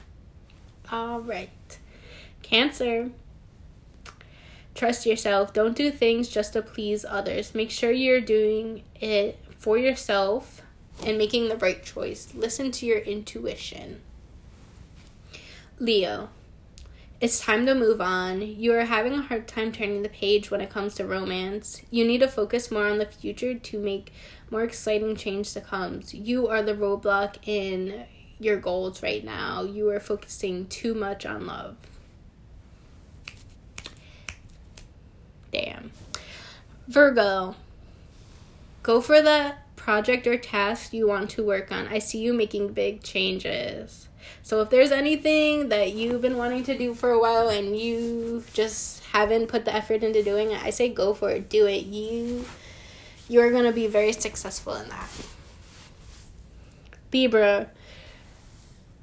All 0.90 1.20
right. 1.20 1.78
Cancer. 2.40 3.10
Trust 4.74 5.04
yourself. 5.04 5.52
Don't 5.52 5.76
do 5.76 5.90
things 5.90 6.30
just 6.30 6.54
to 6.54 6.62
please 6.62 7.04
others. 7.04 7.54
Make 7.54 7.70
sure 7.70 7.92
you're 7.92 8.22
doing 8.22 8.82
it 8.98 9.38
for 9.58 9.76
yourself 9.76 10.62
and 11.04 11.18
making 11.18 11.50
the 11.50 11.58
right 11.58 11.84
choice. 11.84 12.32
Listen 12.34 12.70
to 12.70 12.86
your 12.86 13.00
intuition. 13.00 14.00
Leo. 15.78 16.30
It's 17.18 17.40
time 17.40 17.64
to 17.64 17.74
move 17.74 18.02
on. 18.02 18.42
You 18.42 18.74
are 18.74 18.84
having 18.84 19.14
a 19.14 19.22
hard 19.22 19.48
time 19.48 19.72
turning 19.72 20.02
the 20.02 20.10
page 20.10 20.50
when 20.50 20.60
it 20.60 20.68
comes 20.68 20.94
to 20.96 21.06
romance. 21.06 21.80
You 21.90 22.06
need 22.06 22.18
to 22.18 22.28
focus 22.28 22.70
more 22.70 22.88
on 22.88 22.98
the 22.98 23.06
future 23.06 23.54
to 23.54 23.78
make 23.78 24.12
more 24.50 24.62
exciting 24.62 25.16
change 25.16 25.54
to 25.54 25.62
come. 25.62 26.02
You 26.10 26.46
are 26.48 26.62
the 26.62 26.74
roadblock 26.74 27.36
in 27.46 28.04
your 28.38 28.58
goals 28.58 29.02
right 29.02 29.24
now. 29.24 29.62
You 29.62 29.88
are 29.88 29.98
focusing 29.98 30.66
too 30.66 30.92
much 30.92 31.24
on 31.24 31.46
love. 31.46 31.76
Damn. 35.50 35.92
Virgo. 36.86 37.56
Go 38.82 39.00
for 39.00 39.22
the 39.22 39.54
project 39.74 40.26
or 40.26 40.36
task 40.36 40.92
you 40.92 41.08
want 41.08 41.30
to 41.30 41.42
work 41.42 41.72
on. 41.72 41.88
I 41.88 41.98
see 41.98 42.18
you 42.18 42.34
making 42.34 42.74
big 42.74 43.02
changes. 43.02 44.08
So 44.42 44.60
if 44.60 44.70
there's 44.70 44.92
anything 44.92 45.70
that 45.70 45.92
you've 45.92 46.22
been 46.22 46.36
wanting 46.36 46.62
to 46.64 46.78
do 46.78 46.94
for 46.94 47.10
a 47.10 47.18
while 47.18 47.48
and 47.48 47.76
you 47.76 48.44
just 48.52 49.04
haven't 49.06 49.48
put 49.48 49.64
the 49.64 49.74
effort 49.74 50.04
into 50.04 50.22
doing 50.22 50.52
it, 50.52 50.62
I 50.62 50.70
say 50.70 50.88
go 50.88 51.14
for 51.14 51.30
it. 51.30 51.48
Do 51.48 51.66
it. 51.66 51.86
You 51.86 52.44
you're 53.28 53.50
going 53.50 53.64
to 53.64 53.72
be 53.72 53.88
very 53.88 54.12
successful 54.12 54.74
in 54.74 54.88
that. 54.88 55.08
Libra. 57.12 57.70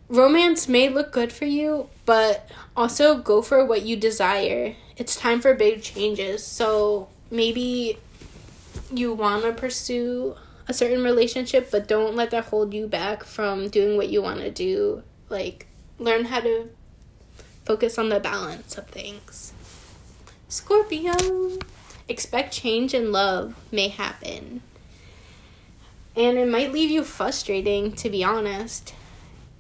Romance 0.07 0.67
may 0.67 0.87
look 0.87 1.11
good 1.11 1.33
for 1.33 1.45
you, 1.45 1.89
but 2.05 2.49
also 2.77 3.17
go 3.17 3.41
for 3.41 3.65
what 3.65 3.81
you 3.81 3.95
desire. 3.95 4.75
It's 4.95 5.15
time 5.15 5.41
for 5.41 5.55
big 5.55 5.81
changes. 5.81 6.43
So 6.45 7.09
maybe 7.31 7.97
you 8.93 9.13
want 9.13 9.43
to 9.43 9.51
pursue 9.51 10.35
a 10.67 10.73
certain 10.73 11.03
relationship, 11.03 11.71
but 11.71 11.87
don't 11.87 12.15
let 12.15 12.29
that 12.31 12.45
hold 12.45 12.73
you 12.73 12.87
back 12.87 13.23
from 13.23 13.69
doing 13.69 13.97
what 13.97 14.09
you 14.09 14.21
want 14.21 14.39
to 14.41 14.51
do 14.51 15.03
like 15.33 15.67
learn 15.99 16.25
how 16.25 16.39
to 16.39 16.69
focus 17.65 17.97
on 17.97 18.07
the 18.07 18.19
balance 18.19 18.77
of 18.77 18.87
things. 18.87 19.51
Scorpio, 20.47 21.57
expect 22.07 22.53
change 22.53 22.93
in 22.93 23.11
love 23.11 23.55
may 23.71 23.87
happen. 23.89 24.61
And 26.15 26.37
it 26.37 26.47
might 26.47 26.71
leave 26.71 26.91
you 26.91 27.03
frustrating, 27.03 27.91
to 27.93 28.09
be 28.09 28.23
honest. 28.23 28.93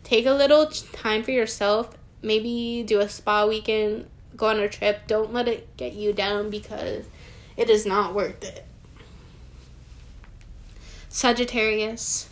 Take 0.03 0.25
a 0.25 0.33
little 0.33 0.67
time 0.67 1.23
for 1.23 1.31
yourself. 1.31 1.97
Maybe 2.21 2.83
do 2.85 2.99
a 2.99 3.09
spa 3.09 3.47
weekend, 3.47 4.07
go 4.37 4.47
on 4.47 4.59
a 4.59 4.69
trip. 4.69 5.07
Don't 5.07 5.33
let 5.33 5.47
it 5.47 5.75
get 5.77 5.93
you 5.93 6.13
down 6.13 6.49
because 6.49 7.05
it 7.57 7.69
is 7.69 7.85
not 7.85 8.13
worth 8.13 8.43
it. 8.43 8.65
Sagittarius, 11.09 12.29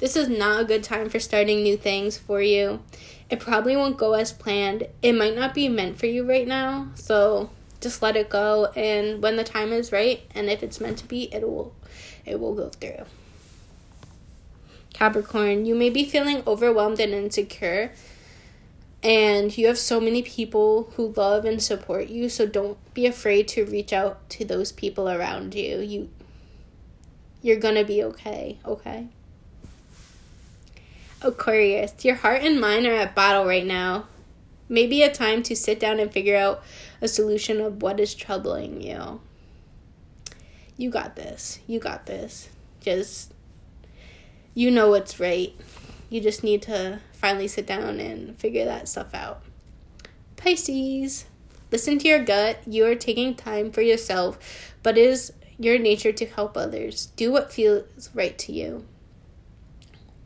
this 0.00 0.16
is 0.16 0.28
not 0.28 0.60
a 0.60 0.64
good 0.64 0.82
time 0.82 1.08
for 1.08 1.20
starting 1.20 1.62
new 1.62 1.76
things 1.76 2.18
for 2.18 2.40
you. 2.40 2.82
It 3.30 3.40
probably 3.40 3.76
won't 3.76 3.96
go 3.96 4.14
as 4.14 4.32
planned. 4.32 4.86
It 5.02 5.12
might 5.12 5.34
not 5.34 5.54
be 5.54 5.68
meant 5.68 5.98
for 5.98 6.06
you 6.06 6.28
right 6.28 6.46
now, 6.46 6.88
so 6.94 7.50
just 7.80 8.02
let 8.02 8.16
it 8.16 8.30
go 8.30 8.66
and 8.74 9.22
when 9.22 9.36
the 9.36 9.44
time 9.44 9.70
is 9.70 9.92
right 9.92 10.22
and 10.34 10.48
if 10.48 10.62
it's 10.62 10.80
meant 10.80 10.98
to 10.98 11.06
be, 11.06 11.24
it 11.34 11.42
will 11.42 11.74
it 12.24 12.40
will 12.40 12.54
go 12.54 12.70
through. 12.70 13.04
Capricorn, 14.92 15.66
you 15.66 15.74
may 15.74 15.90
be 15.90 16.04
feeling 16.04 16.42
overwhelmed 16.46 17.00
and 17.00 17.12
insecure 17.12 17.92
and 19.04 19.56
you 19.58 19.66
have 19.66 19.76
so 19.76 20.00
many 20.00 20.22
people 20.22 20.90
who 20.96 21.08
love 21.08 21.44
and 21.44 21.62
support 21.62 22.08
you 22.08 22.28
so 22.28 22.46
don't 22.46 22.78
be 22.94 23.04
afraid 23.04 23.46
to 23.46 23.66
reach 23.66 23.92
out 23.92 24.28
to 24.30 24.44
those 24.46 24.72
people 24.72 25.10
around 25.10 25.54
you 25.54 25.78
you 25.80 26.08
you're 27.42 27.58
gonna 27.58 27.84
be 27.84 28.02
okay 28.02 28.58
okay 28.64 29.06
aquarius 31.24 32.04
your 32.04 32.16
heart 32.16 32.42
and 32.42 32.60
mind 32.60 32.86
are 32.86 32.92
at 32.92 33.14
battle 33.14 33.44
right 33.44 33.66
now 33.66 34.06
maybe 34.68 35.02
a 35.02 35.12
time 35.12 35.42
to 35.42 35.56
sit 35.56 35.78
down 35.80 35.98
and 35.98 36.12
figure 36.12 36.36
out 36.36 36.62
a 37.00 37.08
solution 37.08 37.60
of 37.60 37.82
what 37.82 37.98
is 37.98 38.14
troubling 38.14 38.80
you 38.80 39.20
you 40.76 40.90
got 40.90 41.16
this 41.16 41.58
you 41.66 41.78
got 41.78 42.06
this 42.06 42.48
just 42.80 43.32
you 44.54 44.70
know 44.70 44.90
what's 44.90 45.18
right 45.18 45.54
you 46.14 46.20
just 46.20 46.44
need 46.44 46.62
to 46.62 47.00
finally 47.12 47.48
sit 47.48 47.66
down 47.66 47.98
and 47.98 48.38
figure 48.38 48.64
that 48.64 48.88
stuff 48.88 49.12
out. 49.14 49.42
Pisces, 50.36 51.24
listen 51.72 51.98
to 51.98 52.06
your 52.06 52.22
gut. 52.22 52.58
You 52.66 52.86
are 52.86 52.94
taking 52.94 53.34
time 53.34 53.72
for 53.72 53.80
yourself, 53.80 54.74
but 54.84 54.96
it 54.96 55.08
is 55.08 55.32
your 55.58 55.78
nature 55.78 56.12
to 56.12 56.26
help 56.26 56.56
others. 56.56 57.06
Do 57.16 57.32
what 57.32 57.52
feels 57.52 58.10
right 58.14 58.38
to 58.38 58.52
you. 58.52 58.84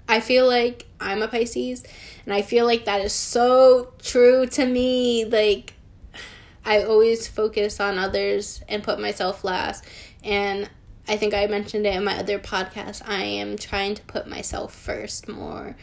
I 0.09 0.21
feel 0.21 0.47
like 0.47 0.87
I'm 1.01 1.23
a 1.23 1.29
Pisces, 1.29 1.85
and 2.25 2.35
I 2.35 2.41
feel 2.43 2.65
like 2.65 2.87
that 2.87 3.03
is 3.03 3.13
so 3.13 3.93
true 4.03 4.47
to 4.47 4.65
me. 4.65 5.27
Like, 5.27 5.75
I 6.65 6.83
always 6.83 7.29
focus 7.29 7.79
on 7.79 7.99
others 7.99 8.63
and 8.69 8.83
put 8.83 8.99
myself 8.99 9.45
last. 9.45 9.85
And 10.25 10.69
I 11.07 11.17
think 11.17 11.35
I 11.35 11.47
mentioned 11.47 11.87
it 11.87 11.95
in 11.95 12.05
my 12.05 12.19
other 12.19 12.39
podcast. 12.39 13.03
I 13.07 13.23
am 13.23 13.57
trying 13.57 13.95
to 13.95 14.03
put 14.03 14.27
myself 14.27 14.75
first 14.75 15.29
more 15.29 15.77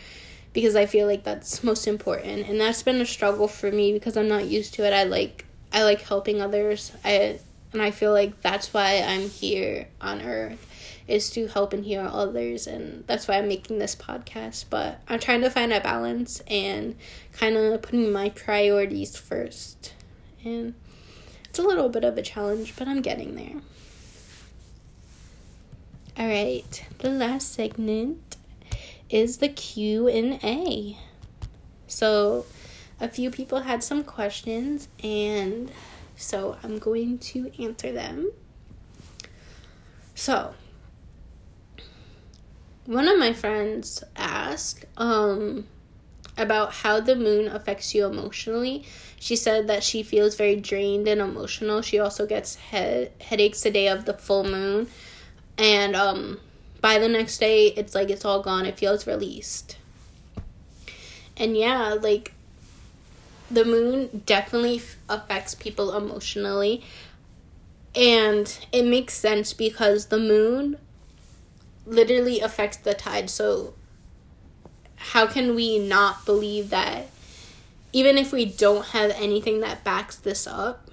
because 0.54 0.76
I 0.76 0.86
feel 0.86 1.08
like 1.08 1.24
that's 1.24 1.64
most 1.64 1.88
important. 1.88 2.48
And 2.48 2.60
that's 2.60 2.84
been 2.84 3.02
a 3.02 3.06
struggle 3.06 3.48
for 3.48 3.72
me 3.72 3.94
because 3.94 4.18
I'm 4.18 4.28
not 4.28 4.46
used 4.46 4.74
to 4.76 4.86
it. 4.86 4.94
I 4.94 5.04
like 5.04 5.46
I 5.72 5.84
like 5.84 6.02
helping 6.02 6.42
others. 6.42 6.92
I 7.04 7.40
and 7.74 7.82
I 7.82 7.92
feel 7.92 8.12
like 8.12 8.42
that's 8.42 8.74
why 8.74 9.04
I'm 9.06 9.30
here 9.30 9.88
on 10.00 10.22
earth 10.22 10.66
is 11.08 11.30
to 11.32 11.48
help 11.48 11.72
and 11.74 11.86
heal 11.86 12.02
others 12.02 12.66
and 12.66 13.06
that's 13.06 13.28
why 13.28 13.38
I'm 13.38 13.48
making 13.48 13.80
this 13.80 13.96
podcast. 13.96 14.66
But 14.70 15.00
I'm 15.08 15.20
trying 15.20 15.42
to 15.42 15.50
find 15.50 15.72
a 15.72 15.80
balance 15.80 16.42
and 16.48 16.96
kind 17.34 17.56
of 17.56 17.82
putting 17.82 18.12
my 18.12 18.30
priorities 18.30 19.16
first. 19.16 19.94
And 20.44 20.74
it's 21.46 21.60
a 21.60 21.64
little 21.64 21.90
bit 21.90 22.04
of 22.04 22.18
a 22.18 22.22
challenge, 22.22 22.76
but 22.76 22.88
I'm 22.88 23.02
getting 23.02 23.36
there. 23.36 23.62
All 26.18 26.28
right, 26.28 26.86
the 27.00 27.10
last 27.10 27.54
segment 27.54 28.38
is 29.10 29.38
the 29.38 29.50
Q&A. 29.50 30.98
So, 31.88 32.46
a 33.00 33.08
few 33.10 33.30
people 33.30 33.62
had 33.62 33.84
some 33.84 34.04
questions 34.04 34.88
and 35.04 35.72
so 36.16 36.58
I'm 36.64 36.80
going 36.80 37.20
to 37.20 37.52
answer 37.62 37.92
them. 37.92 38.32
So, 40.16 40.56
one 42.86 43.08
of 43.08 43.18
my 43.20 43.34
friends 43.34 44.04
asked 44.16 44.86
um 44.98 45.66
about 46.38 46.74
how 46.74 47.00
the 47.00 47.16
moon 47.16 47.48
affects 47.48 47.96
you 47.96 48.06
emotionally. 48.06 48.84
She 49.20 49.36
said 49.36 49.68
that 49.68 49.84
she 49.84 50.04
feels 50.04 50.36
very 50.36 50.58
drained 50.58 51.08
and 51.08 51.22
emotional. 51.22 51.82
She 51.82 51.98
also 52.00 52.26
gets 52.26 52.56
head 52.56 53.12
headaches 53.22 53.62
the 53.62 53.72
day 53.72 53.88
of 53.88 54.06
the 54.06 54.14
full 54.14 54.44
moon. 54.44 54.88
And 55.58 55.96
um 55.96 56.40
by 56.86 57.00
the 57.00 57.10
next 57.10 57.40
day 57.40 57.68
it's 57.70 57.96
like 57.96 58.12
it's 58.12 58.24
all 58.24 58.44
gone 58.44 58.64
it 58.64 58.78
feels 58.78 59.08
released 59.08 59.76
and 61.36 61.58
yeah 61.58 61.94
like 62.00 62.32
the 63.50 63.66
moon 63.66 64.22
definitely 64.28 64.80
affects 65.10 65.56
people 65.56 65.98
emotionally 65.98 66.84
and 67.96 68.60
it 68.72 68.84
makes 68.84 69.16
sense 69.16 69.52
because 69.52 70.08
the 70.08 70.20
moon 70.20 70.78
literally 71.86 72.40
affects 72.40 72.78
the 72.78 72.94
tide 72.94 73.30
so 73.30 73.74
how 74.96 75.28
can 75.28 75.56
we 75.56 75.78
not 75.78 76.26
believe 76.26 76.70
that 76.70 77.08
even 77.94 78.18
if 78.18 78.32
we 78.32 78.46
don't 78.46 78.88
have 78.88 79.12
anything 79.12 79.60
that 79.62 79.84
backs 79.84 80.16
this 80.16 80.48
up 80.48 80.90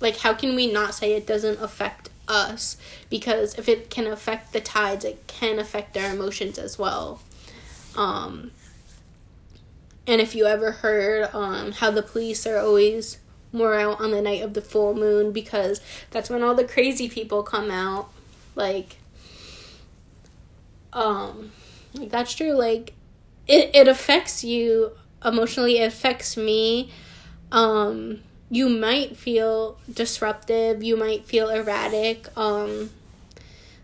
like 0.00 0.18
how 0.18 0.34
can 0.34 0.54
we 0.54 0.70
not 0.70 0.94
say 0.94 1.12
it 1.12 1.26
doesn't 1.26 1.60
affect 1.60 2.10
us 2.28 2.76
because 3.10 3.58
if 3.58 3.68
it 3.68 3.90
can 3.90 4.06
affect 4.06 4.52
the 4.52 4.60
tides, 4.60 5.04
it 5.04 5.26
can 5.26 5.58
affect 5.58 5.96
our 5.96 6.12
emotions 6.12 6.58
as 6.58 6.78
well. 6.78 7.20
Um, 7.96 8.52
and 10.06 10.20
if 10.20 10.34
you 10.34 10.46
ever 10.46 10.72
heard 10.72 11.34
um, 11.34 11.72
how 11.72 11.90
the 11.90 12.02
police 12.02 12.46
are 12.46 12.58
always 12.58 13.18
more 13.52 13.74
out 13.74 14.00
on 14.00 14.10
the 14.10 14.20
night 14.20 14.42
of 14.42 14.54
the 14.54 14.60
full 14.60 14.94
moon 14.94 15.32
because 15.32 15.80
that's 16.10 16.30
when 16.30 16.42
all 16.42 16.54
the 16.54 16.64
crazy 16.64 17.08
people 17.08 17.42
come 17.42 17.70
out, 17.70 18.08
like, 18.54 18.97
um, 20.92 21.52
that's 21.94 22.34
true. 22.34 22.52
Like, 22.52 22.94
it 23.46 23.70
it 23.74 23.88
affects 23.88 24.44
you 24.44 24.92
emotionally. 25.24 25.78
It 25.78 25.86
affects 25.86 26.36
me. 26.36 26.90
Um, 27.50 28.20
you 28.50 28.68
might 28.68 29.16
feel 29.16 29.78
disruptive, 29.92 30.82
you 30.82 30.96
might 30.96 31.24
feel 31.26 31.50
erratic. 31.50 32.26
Um 32.36 32.90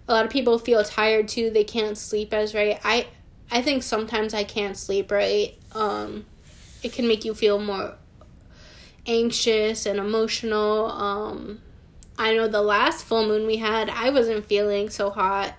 a 0.06 0.12
lot 0.12 0.24
of 0.26 0.30
people 0.30 0.58
feel 0.58 0.84
tired 0.84 1.28
too, 1.28 1.50
they 1.50 1.64
can't 1.64 1.96
sleep 1.96 2.32
as 2.32 2.54
right. 2.54 2.80
I 2.84 3.08
I 3.50 3.62
think 3.62 3.82
sometimes 3.82 4.34
I 4.34 4.44
can't 4.44 4.76
sleep 4.76 5.10
right. 5.10 5.54
Um 5.74 6.24
it 6.82 6.92
can 6.92 7.06
make 7.08 7.24
you 7.24 7.34
feel 7.34 7.58
more 7.58 7.94
anxious 9.06 9.86
and 9.86 9.98
emotional. 9.98 10.86
Um 10.86 11.60
I 12.16 12.34
know 12.34 12.48
the 12.48 12.62
last 12.62 13.04
full 13.04 13.26
moon 13.26 13.46
we 13.46 13.56
had, 13.56 13.90
I 13.90 14.10
wasn't 14.10 14.46
feeling 14.46 14.88
so 14.88 15.10
hot. 15.10 15.54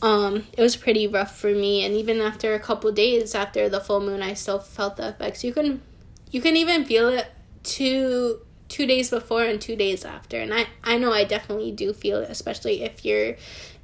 Um, 0.00 0.46
it 0.56 0.62
was 0.62 0.76
pretty 0.76 1.06
rough 1.08 1.36
for 1.36 1.50
me, 1.50 1.84
and 1.84 1.94
even 1.94 2.20
after 2.20 2.54
a 2.54 2.60
couple 2.60 2.92
days 2.92 3.34
after 3.34 3.68
the 3.68 3.80
full 3.80 4.00
moon, 4.00 4.22
I 4.22 4.34
still 4.34 4.60
felt 4.60 4.96
the 4.96 5.08
effects. 5.08 5.42
You 5.42 5.52
can, 5.52 5.82
you 6.30 6.40
can 6.40 6.56
even 6.56 6.84
feel 6.84 7.08
it 7.08 7.26
two 7.64 8.40
two 8.68 8.86
days 8.86 9.10
before 9.10 9.44
and 9.44 9.60
two 9.60 9.74
days 9.74 10.04
after 10.04 10.38
and 10.38 10.52
i 10.52 10.66
i 10.84 10.98
know 10.98 11.12
i 11.12 11.24
definitely 11.24 11.72
do 11.72 11.92
feel 11.92 12.20
it 12.20 12.30
especially 12.30 12.82
if 12.82 13.04
you're 13.04 13.34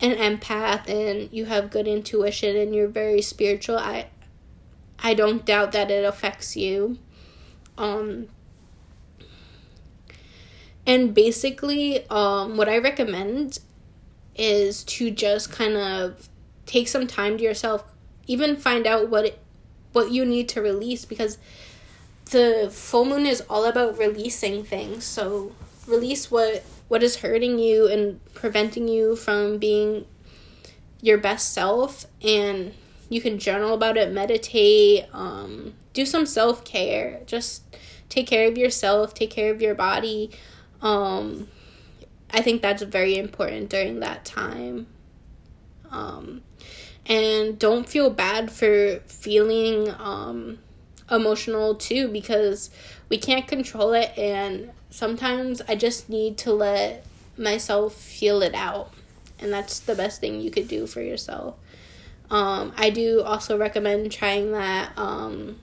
an 0.00 0.12
empath 0.12 0.88
and 0.88 1.33
you 1.33 1.46
have 1.46 1.70
good 1.70 1.88
intuition 1.88 2.55
and 2.57 2.74
you're 2.74 2.88
very 2.88 3.22
spiritual 3.22 3.79
i 3.79 4.07
i 4.98 5.14
don't 5.14 5.46
doubt 5.46 5.72
that 5.72 5.90
it 5.90 6.05
affects 6.05 6.57
you 6.57 6.98
um 7.79 8.29
and 10.87 11.14
basically 11.14 12.09
um 12.11 12.57
what 12.57 12.68
i 12.68 12.77
recommend 12.77 13.59
is 14.37 14.85
to 14.85 15.11
just 15.11 15.51
kind 15.51 15.77
of 15.77 16.29
take 16.66 16.88
some 16.88 17.07
time 17.07 17.38
to 17.38 17.44
yourself 17.44 17.85
even 18.27 18.57
find 18.57 18.87
out 18.87 19.09
what 19.09 19.27
it, 19.27 19.38
what 19.92 20.11
you 20.11 20.25
need 20.25 20.49
to 20.51 20.61
release 20.61 21.05
because 21.05 21.38
the 22.31 22.68
full 22.73 23.05
moon 23.05 23.27
is 23.27 23.42
all 23.49 23.64
about 23.64 23.99
releasing 23.99 24.64
things. 24.64 25.05
So 25.05 25.53
release 25.87 26.31
what 26.31 26.64
what 26.88 27.03
is 27.03 27.16
hurting 27.16 27.59
you 27.59 27.87
and 27.87 28.20
preventing 28.35 28.88
you 28.88 29.16
from 29.16 29.59
being 29.59 30.07
your 31.01 31.18
best 31.18 31.53
self 31.53 32.07
and 32.23 32.73
you 33.09 33.20
can 33.20 33.38
journal 33.38 33.75
about 33.75 33.97
it, 33.97 34.12
meditate, 34.12 35.07
um, 35.12 35.75
do 35.92 36.05
some 36.07 36.27
self 36.27 36.64
care. 36.64 37.20
Just 37.27 37.62
take 38.09 38.27
care 38.27 38.49
of 38.49 38.59
yourself, 38.59 39.14
take 39.14 39.31
care 39.31 39.53
of 39.53 39.61
your 39.62 39.75
body. 39.75 40.31
Um, 40.81 41.49
I 42.31 42.41
think 42.41 42.63
that's 42.63 42.83
very 42.83 43.17
important 43.17 43.71
during 43.71 44.01
that 44.01 44.25
time. 44.25 44.87
Um, 45.91 46.43
and 47.07 47.59
don't 47.59 47.89
feel 47.89 48.11
bad 48.11 48.51
for 48.51 49.01
feeling 49.07 49.91
um, 49.99 50.59
emotional 51.11 51.75
too 51.75 52.09
because 52.09 52.71
we 53.09 53.19
can't 53.19 53.47
control 53.47 53.93
it 53.93 54.17
and 54.17 54.71
sometimes 54.91 55.61
I 55.69 55.75
just 55.75 56.09
need 56.09 56.39
to 56.39 56.53
let 56.53 57.05
myself 57.37 57.95
feel 57.95 58.43
it 58.43 58.55
out 58.55 58.93
and 59.39 59.53
that's 59.53 59.81
the 59.81 59.95
best 59.95 60.21
thing 60.21 60.41
you 60.41 60.51
could 60.51 60.69
do 60.69 60.87
for 60.87 61.03
yourself. 61.03 61.57
Um, 62.31 62.73
I 62.77 62.91
do 62.91 63.23
also 63.23 63.59
recommend 63.59 64.11
trying 64.11 64.53
that 64.53 64.93
um, 64.97 65.59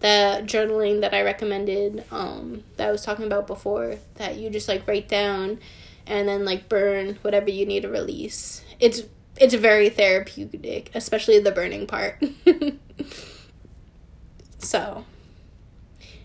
the 0.00 0.42
journaling 0.44 1.00
that 1.00 1.12
I 1.12 1.22
recommended 1.22 2.04
um, 2.10 2.62
that 2.76 2.88
I 2.88 2.92
was 2.92 3.02
talking 3.02 3.26
about 3.26 3.46
before 3.46 3.96
that 4.14 4.36
you 4.36 4.48
just 4.50 4.68
like 4.68 4.86
write 4.86 5.08
down 5.08 5.58
and 6.06 6.28
then 6.28 6.44
like 6.44 6.68
burn 6.68 7.18
whatever 7.22 7.50
you 7.50 7.66
need 7.66 7.82
to 7.82 7.88
release. 7.88 8.64
It's 8.80 9.02
it's 9.36 9.54
very 9.54 9.88
therapeutic, 9.88 10.90
especially 10.94 11.38
the 11.38 11.52
burning 11.52 11.86
part. 11.86 12.22
So, 14.58 15.04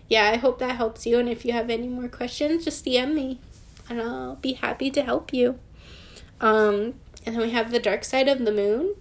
yeah, 0.08 0.30
I 0.30 0.36
hope 0.36 0.58
that 0.58 0.76
helps 0.76 1.06
you. 1.06 1.18
And 1.18 1.28
if 1.28 1.44
you 1.44 1.52
have 1.52 1.70
any 1.70 1.88
more 1.88 2.08
questions, 2.08 2.64
just 2.64 2.84
DM 2.84 3.14
me 3.14 3.38
and 3.88 4.00
I'll 4.00 4.36
be 4.36 4.54
happy 4.54 4.90
to 4.90 5.02
help 5.02 5.32
you. 5.32 5.58
Um, 6.40 6.94
and 7.24 7.34
then 7.34 7.38
we 7.38 7.50
have 7.50 7.70
the 7.70 7.78
dark 7.78 8.04
side 8.04 8.28
of 8.28 8.44
the 8.44 8.52
moon. 8.52 8.94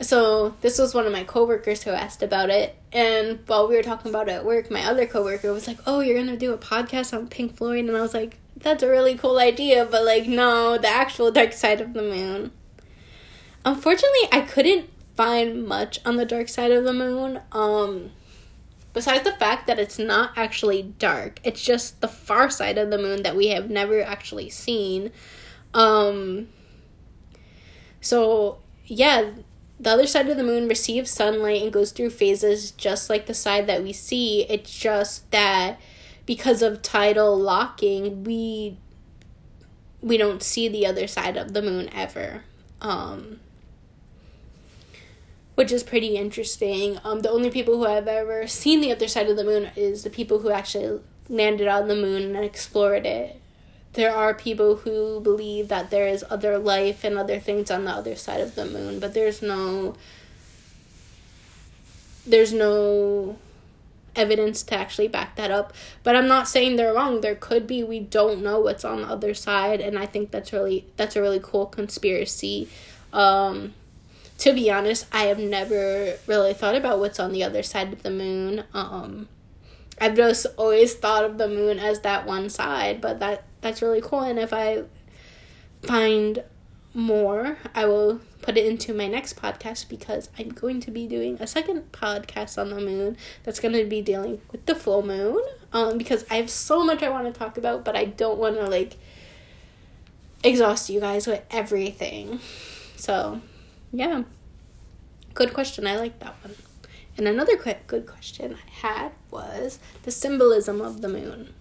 So 0.00 0.54
this 0.60 0.78
was 0.78 0.94
one 0.94 1.06
of 1.06 1.12
my 1.12 1.22
coworkers 1.22 1.82
who 1.84 1.90
asked 1.90 2.22
about 2.22 2.50
it 2.50 2.76
and 2.92 3.38
while 3.46 3.68
we 3.68 3.76
were 3.76 3.82
talking 3.82 4.10
about 4.10 4.28
it 4.28 4.32
at 4.32 4.44
work 4.44 4.70
my 4.70 4.84
other 4.84 5.06
coworker 5.06 5.52
was 5.52 5.68
like 5.68 5.78
oh 5.86 6.00
you're 6.00 6.18
gonna 6.18 6.36
do 6.36 6.52
a 6.52 6.58
podcast 6.58 7.16
on 7.16 7.28
pink 7.28 7.56
floyd? 7.56 7.84
And 7.84 7.96
i 7.96 8.00
was 8.00 8.14
like 8.14 8.38
that's 8.56 8.82
a 8.82 8.88
really 8.88 9.16
cool 9.16 9.38
idea 9.38 9.84
but 9.84 10.04
like 10.04 10.26
no 10.26 10.78
the 10.78 10.88
actual 10.88 11.30
dark 11.30 11.52
side 11.52 11.80
of 11.80 11.92
the 11.92 12.02
moon. 12.02 12.50
Unfortunately 13.64 14.28
i 14.32 14.40
couldn't 14.40 14.90
find 15.16 15.64
much 15.64 16.00
on 16.04 16.16
the 16.16 16.24
dark 16.24 16.48
side 16.48 16.72
of 16.72 16.84
the 16.84 16.92
moon 16.92 17.40
um 17.52 18.10
besides 18.92 19.24
the 19.24 19.32
fact 19.32 19.66
that 19.66 19.78
it's 19.78 19.98
not 19.98 20.30
actually 20.36 20.82
dark. 20.82 21.40
It's 21.44 21.62
just 21.62 22.00
the 22.00 22.08
far 22.08 22.48
side 22.48 22.78
of 22.78 22.90
the 22.90 22.98
moon 22.98 23.22
that 23.22 23.36
we 23.36 23.48
have 23.48 23.70
never 23.70 24.02
actually 24.02 24.50
seen. 24.50 25.12
Um 25.72 26.48
so 28.00 28.58
yeah 28.86 29.30
the 29.78 29.90
other 29.90 30.06
side 30.06 30.28
of 30.28 30.36
the 30.36 30.44
moon 30.44 30.68
receives 30.68 31.10
sunlight 31.10 31.62
and 31.62 31.72
goes 31.72 31.90
through 31.92 32.10
phases 32.10 32.70
just 32.70 33.10
like 33.10 33.26
the 33.26 33.34
side 33.34 33.66
that 33.66 33.82
we 33.82 33.92
see. 33.92 34.42
It's 34.48 34.76
just 34.76 35.30
that 35.30 35.80
because 36.26 36.62
of 36.62 36.82
tidal 36.82 37.36
locking, 37.38 38.24
we 38.24 38.78
we 40.00 40.16
don't 40.16 40.42
see 40.42 40.68
the 40.68 40.86
other 40.86 41.06
side 41.06 41.36
of 41.36 41.54
the 41.54 41.62
moon 41.62 41.88
ever. 41.94 42.44
Um, 42.80 43.40
which 45.54 45.72
is 45.72 45.82
pretty 45.82 46.16
interesting. 46.16 46.98
Um, 47.04 47.20
the 47.20 47.30
only 47.30 47.50
people 47.50 47.76
who 47.76 47.84
have 47.84 48.08
ever 48.08 48.46
seen 48.46 48.80
the 48.80 48.92
other 48.92 49.08
side 49.08 49.28
of 49.28 49.36
the 49.36 49.44
moon 49.44 49.70
is 49.76 50.02
the 50.02 50.10
people 50.10 50.40
who 50.40 50.50
actually 50.50 51.00
landed 51.28 51.68
on 51.68 51.88
the 51.88 51.96
moon 51.96 52.36
and 52.36 52.44
explored 52.44 53.06
it 53.06 53.40
there 53.94 54.14
are 54.14 54.34
people 54.34 54.76
who 54.76 55.20
believe 55.20 55.68
that 55.68 55.90
there 55.90 56.06
is 56.06 56.24
other 56.28 56.58
life 56.58 57.04
and 57.04 57.16
other 57.16 57.38
things 57.38 57.70
on 57.70 57.84
the 57.84 57.90
other 57.90 58.16
side 58.16 58.40
of 58.40 58.54
the 58.54 58.66
moon, 58.66 59.00
but 59.00 59.14
there's 59.14 59.40
no 59.40 59.94
there's 62.26 62.52
no 62.52 63.36
evidence 64.16 64.62
to 64.62 64.74
actually 64.74 65.08
back 65.08 65.36
that 65.36 65.50
up. 65.50 65.72
But 66.02 66.16
I'm 66.16 66.28
not 66.28 66.48
saying 66.48 66.76
they're 66.76 66.94
wrong. 66.94 67.20
There 67.20 67.34
could 67.34 67.66
be. 67.66 67.82
We 67.82 68.00
don't 68.00 68.42
know 68.42 68.60
what's 68.60 68.84
on 68.84 69.02
the 69.02 69.08
other 69.08 69.34
side, 69.34 69.80
and 69.80 69.98
I 69.98 70.06
think 70.06 70.30
that's 70.30 70.52
really 70.52 70.86
that's 70.96 71.16
a 71.16 71.22
really 71.22 71.40
cool 71.42 71.66
conspiracy. 71.66 72.68
Um, 73.12 73.74
to 74.38 74.52
be 74.52 74.70
honest, 74.70 75.06
I 75.12 75.24
have 75.24 75.38
never 75.38 76.16
really 76.26 76.54
thought 76.54 76.74
about 76.74 76.98
what's 76.98 77.20
on 77.20 77.32
the 77.32 77.44
other 77.44 77.62
side 77.62 77.92
of 77.92 78.02
the 78.02 78.10
moon. 78.10 78.64
Um, 78.74 79.28
I've 80.00 80.16
just 80.16 80.46
always 80.56 80.94
thought 80.94 81.24
of 81.24 81.38
the 81.38 81.46
moon 81.46 81.78
as 81.78 82.00
that 82.00 82.26
one 82.26 82.50
side, 82.50 83.00
but 83.00 83.20
that 83.20 83.44
that's 83.64 83.80
really 83.80 84.02
cool. 84.02 84.20
And 84.20 84.38
if 84.38 84.52
I 84.52 84.82
find 85.82 86.44
more, 86.92 87.56
I 87.74 87.86
will 87.86 88.20
put 88.42 88.58
it 88.58 88.66
into 88.66 88.92
my 88.92 89.08
next 89.08 89.40
podcast 89.40 89.88
because 89.88 90.28
I'm 90.38 90.50
going 90.50 90.80
to 90.80 90.90
be 90.90 91.06
doing 91.06 91.38
a 91.40 91.46
second 91.46 91.90
podcast 91.90 92.58
on 92.58 92.68
the 92.68 92.78
moon 92.78 93.16
that's 93.42 93.60
going 93.60 93.74
to 93.74 93.86
be 93.86 94.02
dealing 94.02 94.42
with 94.52 94.66
the 94.66 94.74
full 94.74 95.02
moon. 95.02 95.42
Um, 95.72 95.96
because 95.96 96.26
I 96.30 96.34
have 96.34 96.50
so 96.50 96.84
much 96.84 97.02
I 97.02 97.08
want 97.08 97.24
to 97.24 97.32
talk 97.32 97.56
about, 97.56 97.86
but 97.86 97.96
I 97.96 98.04
don't 98.04 98.38
want 98.38 98.56
to 98.56 98.66
like 98.66 98.98
exhaust 100.44 100.90
you 100.90 101.00
guys 101.00 101.26
with 101.26 101.42
everything. 101.50 102.40
So, 102.96 103.40
yeah. 103.92 104.24
Good 105.32 105.54
question. 105.54 105.86
I 105.86 105.96
like 105.96 106.18
that 106.18 106.36
one. 106.44 106.54
And 107.16 107.26
another 107.26 107.56
quick 107.56 107.86
good 107.86 108.06
question 108.06 108.54
I 108.54 108.86
had 108.86 109.12
was 109.30 109.78
the 110.02 110.10
symbolism 110.10 110.82
of 110.82 111.00
the 111.00 111.08
moon. 111.08 111.54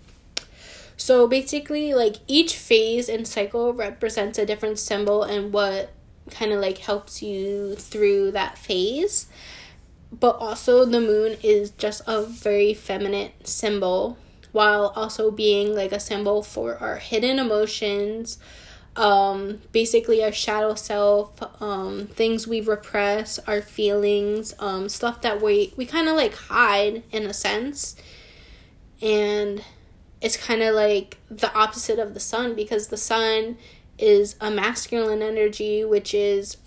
So 0.98 1.28
basically, 1.28 1.94
like 1.94 2.18
each 2.28 2.56
phase 2.56 3.10
and 3.10 3.28
cycle 3.28 3.74
represents 3.74 4.38
a 4.38 4.46
different 4.46 4.80
symbol 4.80 5.24
and 5.24 5.52
what 5.52 5.92
kind 6.32 6.52
of 6.52 6.60
like 6.62 6.78
helps 6.80 7.22
you 7.22 7.76
through 7.76 8.32
that 8.32 8.58
phase. 8.58 9.28
But 10.12 10.38
also, 10.38 10.86
the 10.86 11.02
moon 11.02 11.38
is 11.42 11.72
just 11.72 12.04
a 12.06 12.24
very 12.24 12.74
feminine 12.74 13.32
symbol 13.44 14.18
while 14.52 14.94
also 14.96 15.32
being 15.32 15.76
like 15.76 15.92
a 15.92 16.00
symbol 16.00 16.44
for 16.44 16.78
our 16.78 16.98
hidden 16.98 17.40
emotions, 17.40 18.38
um, 18.96 19.60
basically 19.72 20.24
our 20.24 20.32
shadow 20.32 20.76
self, 20.76 21.42
um, 21.60 22.06
things 22.06 22.48
we 22.48 22.62
repress, 22.62 23.40
our 23.40 23.62
feelings, 23.64 24.54
um, 24.60 24.88
stuff 24.88 25.22
that 25.22 25.42
we 25.42 25.74
we 25.76 25.86
kind 25.88 26.08
of 26.08 26.16
like 26.16 26.36
hide 26.36 27.02
in 27.12 27.26
a 27.26 27.34
sense, 27.34 27.96
and 29.02 29.64
it's 30.24 30.38
kind 30.38 30.64
of 30.64 30.74
like 30.74 31.20
the 31.30 31.54
opposite 31.54 32.00
of 32.00 32.16
the 32.16 32.20
sun 32.20 32.56
because 32.56 32.88
the 32.88 32.98
sun 32.98 33.58
is 34.00 34.36
a 34.42 34.50
masculine 34.50 35.22
energy, 35.22 35.86
which 35.86 36.16
is 36.16 36.58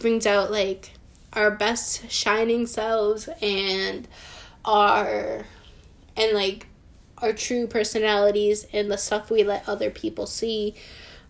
brings 0.00 0.26
out 0.26 0.50
like 0.50 0.90
our 1.34 1.52
best 1.52 2.10
shining 2.10 2.66
selves 2.66 3.28
and 3.40 4.08
our 4.64 5.44
and 6.16 6.32
like 6.32 6.66
our 7.18 7.32
true 7.32 7.68
personalities 7.68 8.66
and 8.72 8.90
the 8.90 8.96
stuff 8.96 9.30
we 9.30 9.44
let 9.44 9.68
other 9.68 9.90
people 9.90 10.26
see 10.26 10.74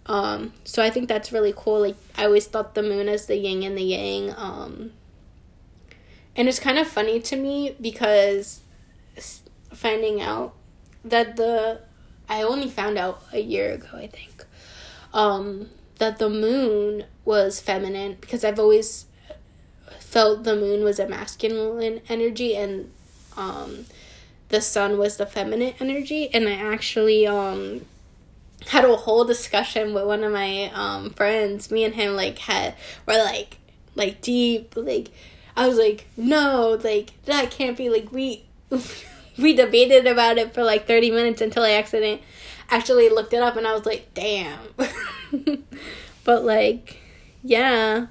um, 0.06 0.52
so 0.64 0.82
I 0.82 0.90
think 0.90 1.08
that's 1.08 1.32
really 1.32 1.54
cool. 1.56 1.80
Like 1.80 1.96
I 2.16 2.24
always 2.24 2.46
thought 2.46 2.74
the 2.74 2.82
moon 2.82 3.08
as 3.08 3.26
the 3.26 3.36
yin 3.36 3.62
and 3.62 3.76
the 3.76 3.82
yang. 3.82 4.34
Um, 4.36 4.92
and 6.36 6.48
it's 6.48 6.58
kind 6.58 6.78
of 6.78 6.86
funny 6.86 7.20
to 7.20 7.36
me 7.36 7.76
because 7.80 8.60
finding 9.72 10.20
out 10.20 10.54
that 11.04 11.36
the 11.36 11.80
I 12.28 12.42
only 12.42 12.68
found 12.68 12.98
out 12.98 13.22
a 13.32 13.40
year 13.40 13.72
ago, 13.72 13.88
I 13.94 14.06
think. 14.06 14.44
Um, 15.12 15.70
that 15.98 16.18
the 16.18 16.28
moon 16.28 17.04
was 17.24 17.60
feminine 17.60 18.16
because 18.20 18.44
I've 18.44 18.58
always 18.58 19.06
felt 20.00 20.44
the 20.44 20.56
moon 20.56 20.82
was 20.82 20.98
a 20.98 21.08
masculine 21.08 22.00
energy 22.08 22.56
and 22.56 22.90
um, 23.36 23.86
the 24.48 24.60
sun 24.60 24.98
was 24.98 25.16
the 25.16 25.26
feminine 25.26 25.74
energy 25.80 26.28
and 26.32 26.48
I 26.48 26.52
actually 26.52 27.26
um 27.26 27.82
had 28.68 28.84
a 28.84 28.96
whole 28.96 29.24
discussion 29.24 29.92
with 29.94 30.04
one 30.04 30.24
of 30.24 30.32
my 30.32 30.70
um 30.74 31.10
friends. 31.10 31.70
Me 31.70 31.84
and 31.84 31.94
him 31.94 32.14
like 32.14 32.38
had 32.38 32.74
were 33.06 33.14
like 33.14 33.58
like 33.94 34.20
deep 34.20 34.74
like 34.76 35.10
I 35.56 35.68
was 35.68 35.78
like 35.78 36.06
no 36.16 36.78
like 36.82 37.12
that 37.24 37.50
can't 37.50 37.76
be 37.76 37.88
like 37.90 38.10
we 38.10 38.44
we 39.38 39.54
debated 39.54 40.06
about 40.06 40.38
it 40.38 40.54
for 40.54 40.62
like 40.62 40.86
30 40.86 41.10
minutes 41.10 41.40
until 41.40 41.64
I 41.64 41.72
accident 41.72 42.20
actually 42.70 43.08
looked 43.08 43.32
it 43.32 43.42
up 43.42 43.56
and 43.56 43.66
I 43.66 43.74
was 43.74 43.86
like 43.86 44.12
damn. 44.14 44.60
but 46.24 46.44
like 46.44 46.98
yeah 47.42 48.06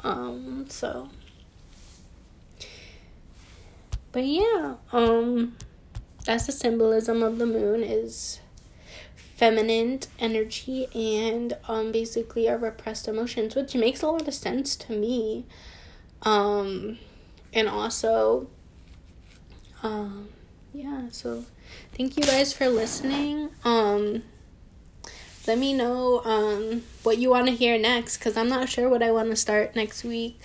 um 0.00 0.66
so 0.68 1.10
but 4.12 4.24
yeah 4.24 4.76
um 4.92 5.56
that's 6.24 6.46
the 6.46 6.52
symbolism 6.52 7.22
of 7.22 7.38
the 7.38 7.46
moon 7.46 7.82
is 7.82 8.40
feminine 9.36 10.00
energy 10.18 10.88
and 10.94 11.56
um 11.68 11.92
basically 11.92 12.48
our 12.48 12.58
repressed 12.58 13.06
emotions 13.06 13.54
which 13.54 13.74
makes 13.74 14.02
a 14.02 14.06
lot 14.06 14.26
of 14.26 14.34
sense 14.34 14.74
to 14.74 14.92
me 14.92 15.44
um 16.22 16.98
and 17.52 17.68
also 17.68 18.48
um 19.82 20.28
yeah 20.72 21.08
so 21.10 21.44
thank 21.96 22.16
you 22.16 22.22
guys 22.22 22.52
for 22.52 22.68
listening. 22.68 23.50
Um 23.64 24.22
let 25.46 25.58
me 25.58 25.72
know 25.72 26.22
um 26.24 26.82
what 27.02 27.18
you 27.18 27.30
want 27.30 27.46
to 27.46 27.54
hear 27.54 27.78
next 27.78 28.18
cuz 28.18 28.36
I'm 28.36 28.48
not 28.48 28.68
sure 28.68 28.88
what 28.88 29.02
I 29.02 29.12
want 29.12 29.30
to 29.30 29.36
start 29.36 29.74
next 29.74 30.04
week. 30.04 30.38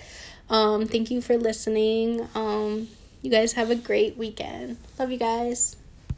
Um 0.48 0.86
thank 0.86 1.10
you 1.10 1.20
for 1.20 1.36
listening. 1.36 2.28
Um 2.34 2.88
you 3.22 3.30
guys 3.30 3.54
have 3.54 3.70
a 3.70 3.74
great 3.74 4.16
weekend. 4.16 4.78
Love 4.98 5.10
you 5.10 5.18
guys 5.18 5.76